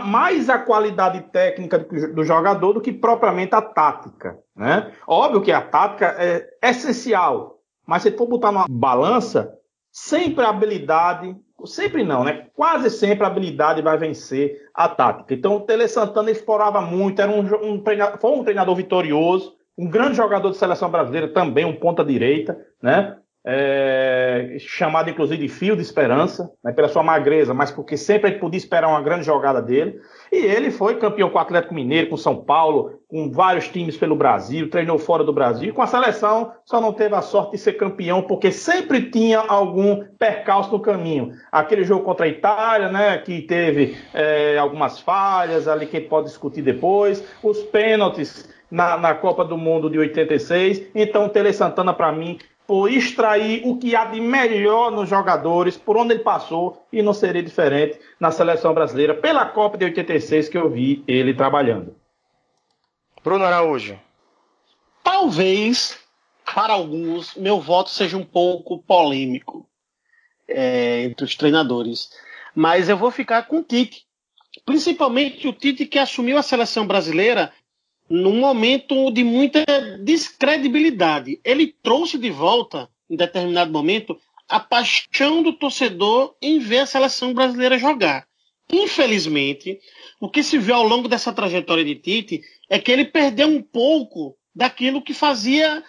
[0.05, 4.37] mais a qualidade técnica do jogador do que propriamente a tática.
[4.55, 4.91] Né?
[5.07, 9.53] Óbvio que a tática é essencial, mas se for botar numa balança,
[9.91, 11.35] sempre a habilidade,
[11.65, 12.47] sempre não, né?
[12.55, 15.33] Quase sempre a habilidade vai vencer a tática.
[15.33, 19.89] Então o Tele Santana explorava muito, era um, um treinador, foi um treinador vitorioso, um
[19.89, 23.15] grande jogador de seleção brasileira também, um ponta direita, né?
[23.45, 28.31] é, chamado inclusive de fio de esperança, né, pela sua magreza, mas porque sempre a
[28.31, 29.99] gente podia esperar uma grande jogada dele.
[30.31, 34.15] E ele foi campeão com o Atlético Mineiro, com São Paulo, com vários times pelo
[34.15, 35.73] Brasil, treinou fora do Brasil.
[35.73, 40.03] Com a seleção só não teve a sorte de ser campeão, porque sempre tinha algum
[40.19, 41.31] percalço no caminho.
[41.51, 46.61] Aquele jogo contra a Itália, né, que teve é, algumas falhas ali que pode discutir
[46.61, 48.58] depois, os pênaltis.
[48.69, 50.91] Na, na Copa do Mundo de 86.
[50.93, 52.37] Então, o Tele Santana, para mim,
[52.69, 57.13] por extrair o que há de melhor nos jogadores, por onde ele passou, e não
[57.15, 61.95] seria diferente na seleção brasileira, pela Copa de 86 que eu vi ele trabalhando.
[63.23, 63.99] Bruno Araújo.
[65.03, 65.97] Talvez,
[66.45, 69.67] para alguns, meu voto seja um pouco polêmico
[70.47, 72.11] é, entre os treinadores.
[72.53, 74.05] Mas eu vou ficar com o Tite.
[74.65, 77.51] Principalmente o Tite que assumiu a seleção brasileira
[78.09, 79.63] num momento de muita
[80.03, 81.39] descredibilidade.
[81.43, 87.33] Ele trouxe de volta, em determinado momento, a paixão do torcedor em ver a seleção
[87.33, 88.27] brasileira jogar.
[88.71, 89.79] Infelizmente,
[90.19, 93.61] o que se viu ao longo dessa trajetória de Tite é que ele perdeu um
[93.61, 95.83] pouco daquilo que fazia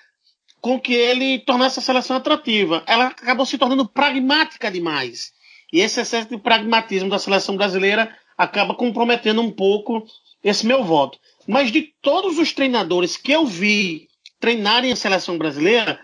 [0.60, 2.82] com que ele tornasse a seleção atrativa.
[2.86, 5.32] Ela acabou se tornando pragmática demais.
[5.72, 10.04] E esse excesso de pragmatismo da seleção brasileira acaba comprometendo um pouco
[10.42, 11.18] esse meu voto.
[11.46, 16.00] Mas de todos os treinadores que eu vi treinarem a seleção brasileira,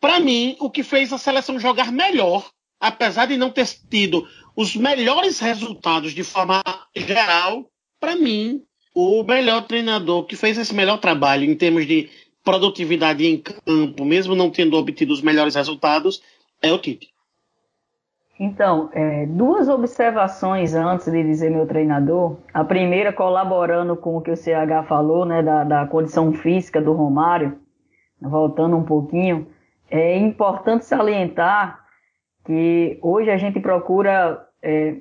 [0.00, 4.74] para mim, o que fez a seleção jogar melhor, apesar de não ter tido os
[4.74, 6.62] melhores resultados de forma
[6.94, 7.70] geral,
[8.00, 8.62] para mim,
[8.94, 12.08] o melhor treinador que fez esse melhor trabalho em termos de
[12.42, 16.22] produtividade em campo, mesmo não tendo obtido os melhores resultados,
[16.62, 17.15] é o Tite.
[18.38, 22.36] Então, é, duas observações antes de dizer meu treinador.
[22.52, 26.92] A primeira, colaborando com o que o CH falou, né, da, da condição física do
[26.92, 27.58] Romário,
[28.20, 29.46] voltando um pouquinho,
[29.90, 31.80] é importante salientar
[32.44, 34.46] que hoje a gente procura.
[34.62, 34.96] É,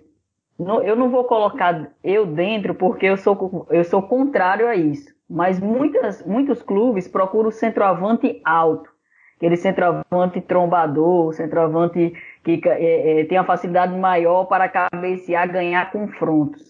[0.58, 5.14] no, eu não vou colocar eu dentro porque eu sou, eu sou contrário a isso,
[5.30, 8.90] mas muitas, muitos clubes procuram o centroavante alto,
[9.36, 12.14] aquele centroavante trombador, centroavante
[12.46, 16.62] que é, é, tem a facilidade maior para cabecear, ganhar confrontos.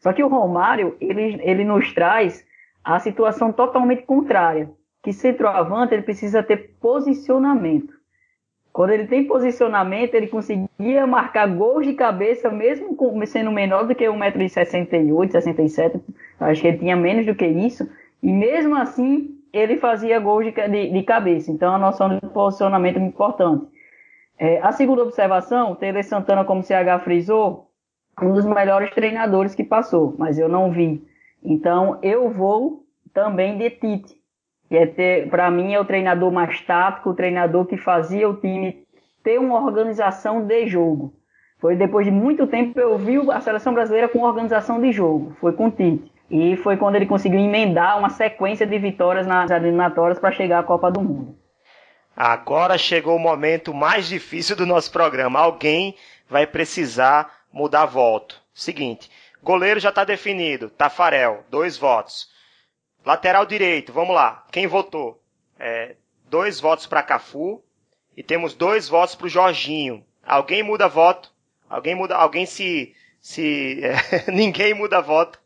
[0.00, 2.44] Só que o Romário, ele, ele nos traz
[2.84, 4.70] a situação totalmente contrária,
[5.02, 7.94] que centroavante ele precisa ter posicionamento.
[8.70, 12.94] Quando ele tem posicionamento, ele conseguia marcar gols de cabeça, mesmo
[13.24, 16.00] sendo menor do que 1,68m, 67
[16.40, 17.88] acho que ele tinha menos do que isso,
[18.22, 21.50] e mesmo assim ele fazia gols de, de, de cabeça.
[21.50, 23.73] Então a noção de posicionamento é muito importante.
[24.38, 27.70] É, a segunda observação, Tele Santana, como o CH frisou,
[28.20, 31.04] um dos melhores treinadores que passou, mas eu não vi.
[31.42, 34.14] Então eu vou também de Tite,
[34.68, 38.84] que é para mim é o treinador mais tático, o treinador que fazia o time
[39.22, 41.14] ter uma organização de jogo.
[41.58, 45.52] Foi depois de muito tempo eu vi a seleção brasileira com organização de jogo, foi
[45.52, 46.12] com Tite.
[46.30, 50.62] E foi quando ele conseguiu emendar uma sequência de vitórias nas eliminatórias para chegar à
[50.62, 51.43] Copa do Mundo.
[52.16, 55.40] Agora chegou o momento mais difícil do nosso programa.
[55.40, 55.96] Alguém
[56.28, 58.40] vai precisar mudar voto.
[58.54, 59.10] Seguinte,
[59.42, 60.70] goleiro já está definido.
[60.70, 62.30] Tafarel, dois votos.
[63.04, 64.46] Lateral direito, vamos lá.
[64.52, 65.20] Quem votou?
[65.58, 65.96] É,
[66.26, 67.62] dois votos para Cafu
[68.16, 70.04] e temos dois votos para o Jorginho.
[70.22, 71.32] Alguém muda voto?
[71.68, 72.14] Alguém muda?
[72.14, 75.40] Alguém se se é, ninguém muda voto?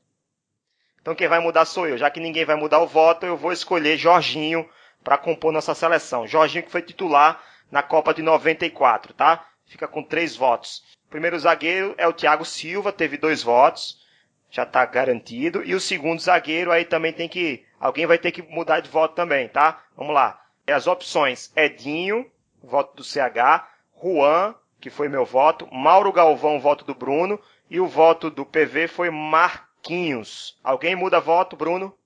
[1.01, 1.97] Então quem vai mudar sou eu.
[1.97, 4.69] Já que ninguém vai mudar o voto, eu vou escolher Jorginho
[5.09, 6.27] para compor nossa seleção.
[6.27, 9.43] Jorginho que foi titular na Copa de 94, tá?
[9.65, 10.83] Fica com três votos.
[11.07, 14.03] O primeiro zagueiro é o Thiago Silva, teve dois votos,
[14.51, 15.65] já está garantido.
[15.65, 17.65] E o segundo zagueiro aí também tem que.
[17.81, 19.83] Alguém vai ter que mudar de voto também, tá?
[19.97, 20.43] Vamos lá.
[20.67, 22.31] As opções: Edinho,
[22.63, 23.67] voto do CH,
[24.03, 27.41] Juan, que foi meu voto, Mauro Galvão, voto do Bruno,
[27.71, 30.59] e o voto do PV foi Marquinhos.
[30.63, 31.97] Alguém muda voto, Bruno?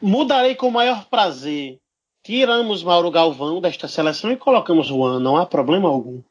[0.00, 1.80] Mudarei com o maior prazer.
[2.22, 6.22] Tiramos Mauro Galvão desta seleção e colocamos Juan, não há problema algum.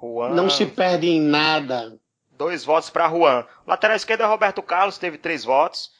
[0.00, 0.30] Juan.
[0.30, 1.98] Não se perde em nada.
[2.30, 3.44] Dois votos para Juan.
[3.66, 5.90] Lateral esquerdo é Roberto Carlos, teve três votos.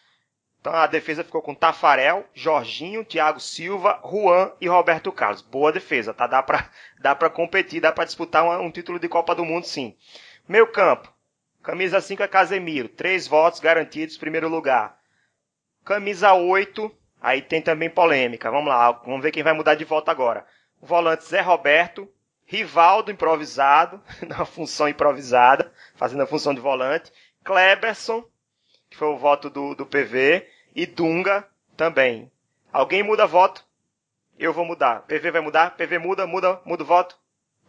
[0.61, 5.43] Então a defesa ficou com Tafarel, Jorginho, Thiago Silva, Juan e Roberto Carlos.
[5.43, 6.29] Boa defesa, tá?
[6.29, 6.70] Dá pra,
[7.03, 9.97] dá pra competir, dá pra disputar um, um título de Copa do Mundo, sim.
[10.47, 11.12] Meio campo.
[11.64, 14.97] Camisa 5 é Casemiro, três votos garantidos, primeiro lugar.
[15.85, 16.93] Camisa 8,
[17.27, 18.53] aí tem também polêmica.
[18.53, 20.47] Vamos lá, vamos ver quem vai mudar de voto agora.
[20.81, 22.09] O volante Zé Roberto,
[22.45, 27.12] Rivaldo improvisado, na função improvisada, fazendo a função de volante.
[27.43, 28.24] Kleberson,
[28.89, 31.45] que foi o voto do, do PV, e Dunga
[31.77, 32.31] também.
[32.72, 33.64] Alguém muda voto?
[34.39, 35.01] Eu vou mudar.
[35.09, 35.77] PV vai mudar?
[35.77, 37.18] PV muda, muda, muda o voto?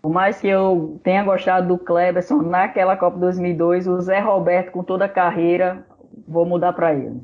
[0.03, 4.84] Por mais que eu tenha gostado do Kleberson naquela Copa 2002, o Zé Roberto com
[4.84, 5.84] toda a carreira,
[6.28, 7.22] vou mudar para ele.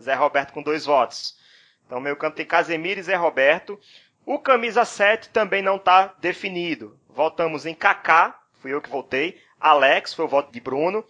[0.00, 1.43] Zé Roberto com dois votos.
[1.86, 3.78] Então, meu campo tem Casemiro e Zé Roberto.
[4.26, 6.98] O camisa 7 também não está definido.
[7.08, 9.38] Voltamos em Kaká, fui eu que voltei.
[9.60, 11.04] Alex foi o voto de Bruno.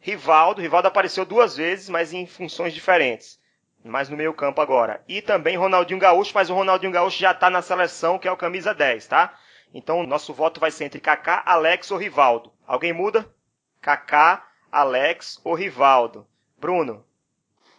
[0.00, 3.38] Rivaldo, Rivaldo apareceu duas vezes, mas em funções diferentes.
[3.84, 5.02] Mas no meio campo agora.
[5.08, 8.36] E também Ronaldinho Gaúcho, mas o Ronaldinho Gaúcho já está na seleção, que é o
[8.36, 9.38] camisa 10, tá?
[9.72, 12.52] Então, nosso voto vai ser entre Kaká, Alex ou Rivaldo.
[12.66, 13.28] Alguém muda?
[13.80, 16.26] Kaká, Alex ou Rivaldo.
[16.58, 17.04] Bruno.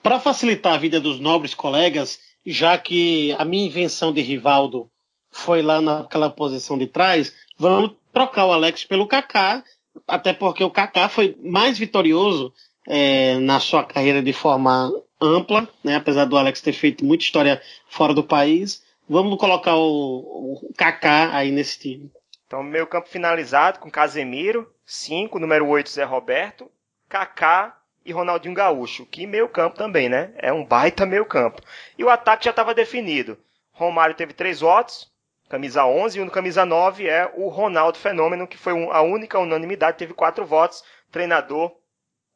[0.02, 2.20] Para facilitar a vida dos nobres colegas,
[2.52, 4.89] já que a minha invenção de Rivaldo
[5.32, 9.64] foi lá naquela posição de trás, vamos trocar o Alex pelo Kaká,
[10.08, 12.54] até porque o Kaká foi mais vitorioso
[12.88, 14.91] é, na sua carreira de forma
[15.22, 18.84] ampla, né, apesar do Alex ter feito muita história fora do país.
[19.08, 22.12] Vamos colocar o, o Kaká aí nesse time.
[22.47, 26.70] Então, meio campo finalizado com Casemiro, 5, número 8, Zé Roberto,
[27.08, 27.78] Kaká
[28.10, 29.05] e Ronaldinho Gaúcho.
[29.05, 30.34] Que meio campo também, né?
[30.38, 31.62] É um baita meio campo.
[31.97, 33.38] E o ataque já estava definido.
[33.72, 35.10] Romário teve três votos,
[35.47, 39.97] camisa 11, e no camisa 9 é o Ronaldo Fenômeno, que foi a única unanimidade,
[39.97, 40.84] teve quatro votos.
[41.12, 41.72] Treinador,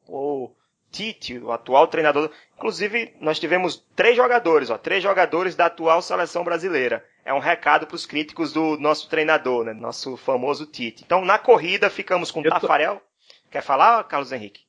[0.08, 0.52] o
[0.92, 2.30] Tite, o atual treinador.
[2.56, 7.04] Inclusive, nós tivemos três jogadores, ó, três jogadores da atual seleção brasileira.
[7.26, 11.04] É um recado para os críticos do nosso treinador, né, nosso famoso Tite.
[11.04, 13.02] Então, na corrida, ficamos com o Tafarel.
[13.50, 14.63] Quer falar, Carlos Henrique?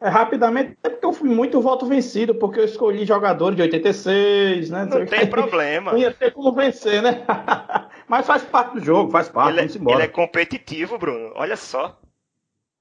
[0.00, 4.70] É, rapidamente, é porque eu fui muito voto vencido, porque eu escolhi jogadores de 86,
[4.70, 4.84] né?
[4.84, 5.92] Não tem problema.
[5.92, 7.24] Não ia ter como vencer, né?
[8.06, 9.96] Mas faz parte do jogo, faz parte, ele, é- vamos embora.
[9.96, 11.32] Ele é competitivo, Bruno.
[11.36, 11.98] Olha só.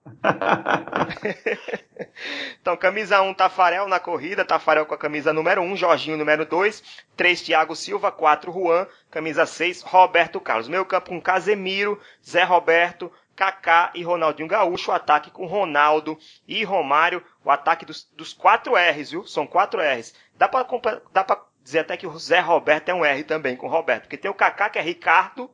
[2.59, 7.05] então, camisa 1, Tafarel na corrida, Tafarel com a camisa número 1, Jorginho número 2,
[7.15, 10.67] 3, Thiago Silva, 4, Juan, camisa 6, Roberto Carlos.
[10.67, 11.97] Meio campo com Casemiro,
[12.27, 16.17] Zé Roberto, Kaká e Ronaldinho Gaúcho, o ataque com Ronaldo
[16.47, 19.25] e Romário, o ataque dos, dos 4 R's, viu?
[19.25, 20.13] São 4 R's.
[20.35, 20.65] Dá pra,
[21.11, 24.17] dá pra dizer até que o Zé Roberto é um R também com Roberto, porque
[24.17, 25.49] tem o Kaká que é Ricardo,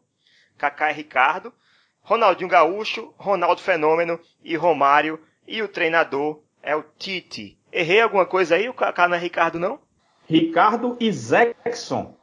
[0.57, 1.53] Kaká é Ricardo,
[2.01, 5.19] Ronaldinho Gaúcho, Ronaldo Fenômeno e Romário.
[5.47, 7.57] E o treinador é o Tite.
[7.71, 8.69] Errei alguma coisa aí?
[8.69, 9.80] O Kaká não é Ricardo, não?
[10.27, 12.15] Ricardo e Zexon.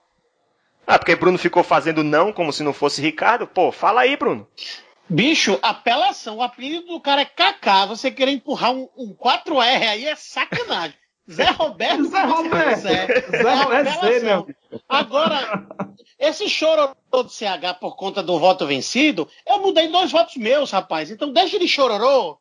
[0.87, 3.47] Ah, porque Bruno ficou fazendo não como se não fosse Ricardo?
[3.47, 4.47] Pô, fala aí, Bruno.
[5.09, 6.37] Bicho, apelação.
[6.37, 7.87] O apelido do cara é Kaká.
[7.87, 10.97] Você querer empurrar um, um 4R aí é sacanagem.
[11.31, 12.05] Zé Roberto.
[12.05, 12.81] Zé Roberto.
[12.81, 14.47] Zé, Zé Roberto, é meu.
[14.89, 15.67] Agora,
[16.19, 16.95] esse chororô
[17.25, 21.11] de CH por conta do voto vencido, eu mudei dois votos meus, rapaz.
[21.11, 22.39] Então deixa de chororô.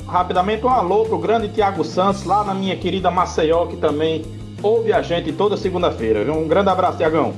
[0.05, 4.25] Rapidamente, um alô pro grande Tiago Santos, lá na minha querida Maceió, que também
[4.61, 6.29] ouve a gente toda segunda-feira.
[6.33, 7.33] Um grande abraço, Tiagão.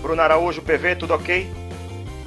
[0.00, 1.65] Bruno Araújo, PV, tudo ok?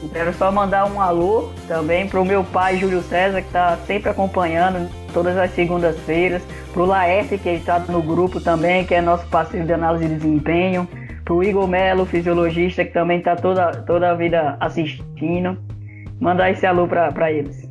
[0.08, 4.90] Quero só mandar um alô também pro meu pai Júlio César, que está sempre acompanhando
[5.14, 6.42] todas as segundas-feiras,
[6.74, 10.88] pro Laerte, que está no grupo também, que é nosso parceiro de análise de desempenho,
[11.26, 15.58] pro Igor Melo, fisiologista, que também está toda, toda a vida assistindo.
[16.20, 17.69] Mandar esse alô para eles.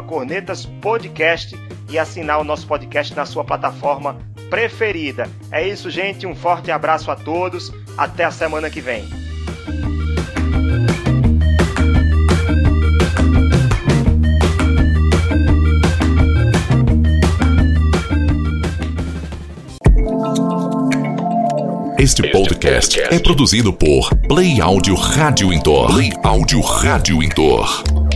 [0.05, 1.55] cornetaspodcast
[1.89, 4.17] e assinar o nosso podcast na sua plataforma
[4.49, 5.29] preferida.
[5.49, 6.27] É isso, gente.
[6.27, 7.71] Um forte abraço a todos.
[7.97, 9.26] Até a semana que vem.
[21.99, 25.87] Este podcast é produzido por Play Áudio Rádio Intor.
[25.87, 28.06] Play Áudio Rádio Intor.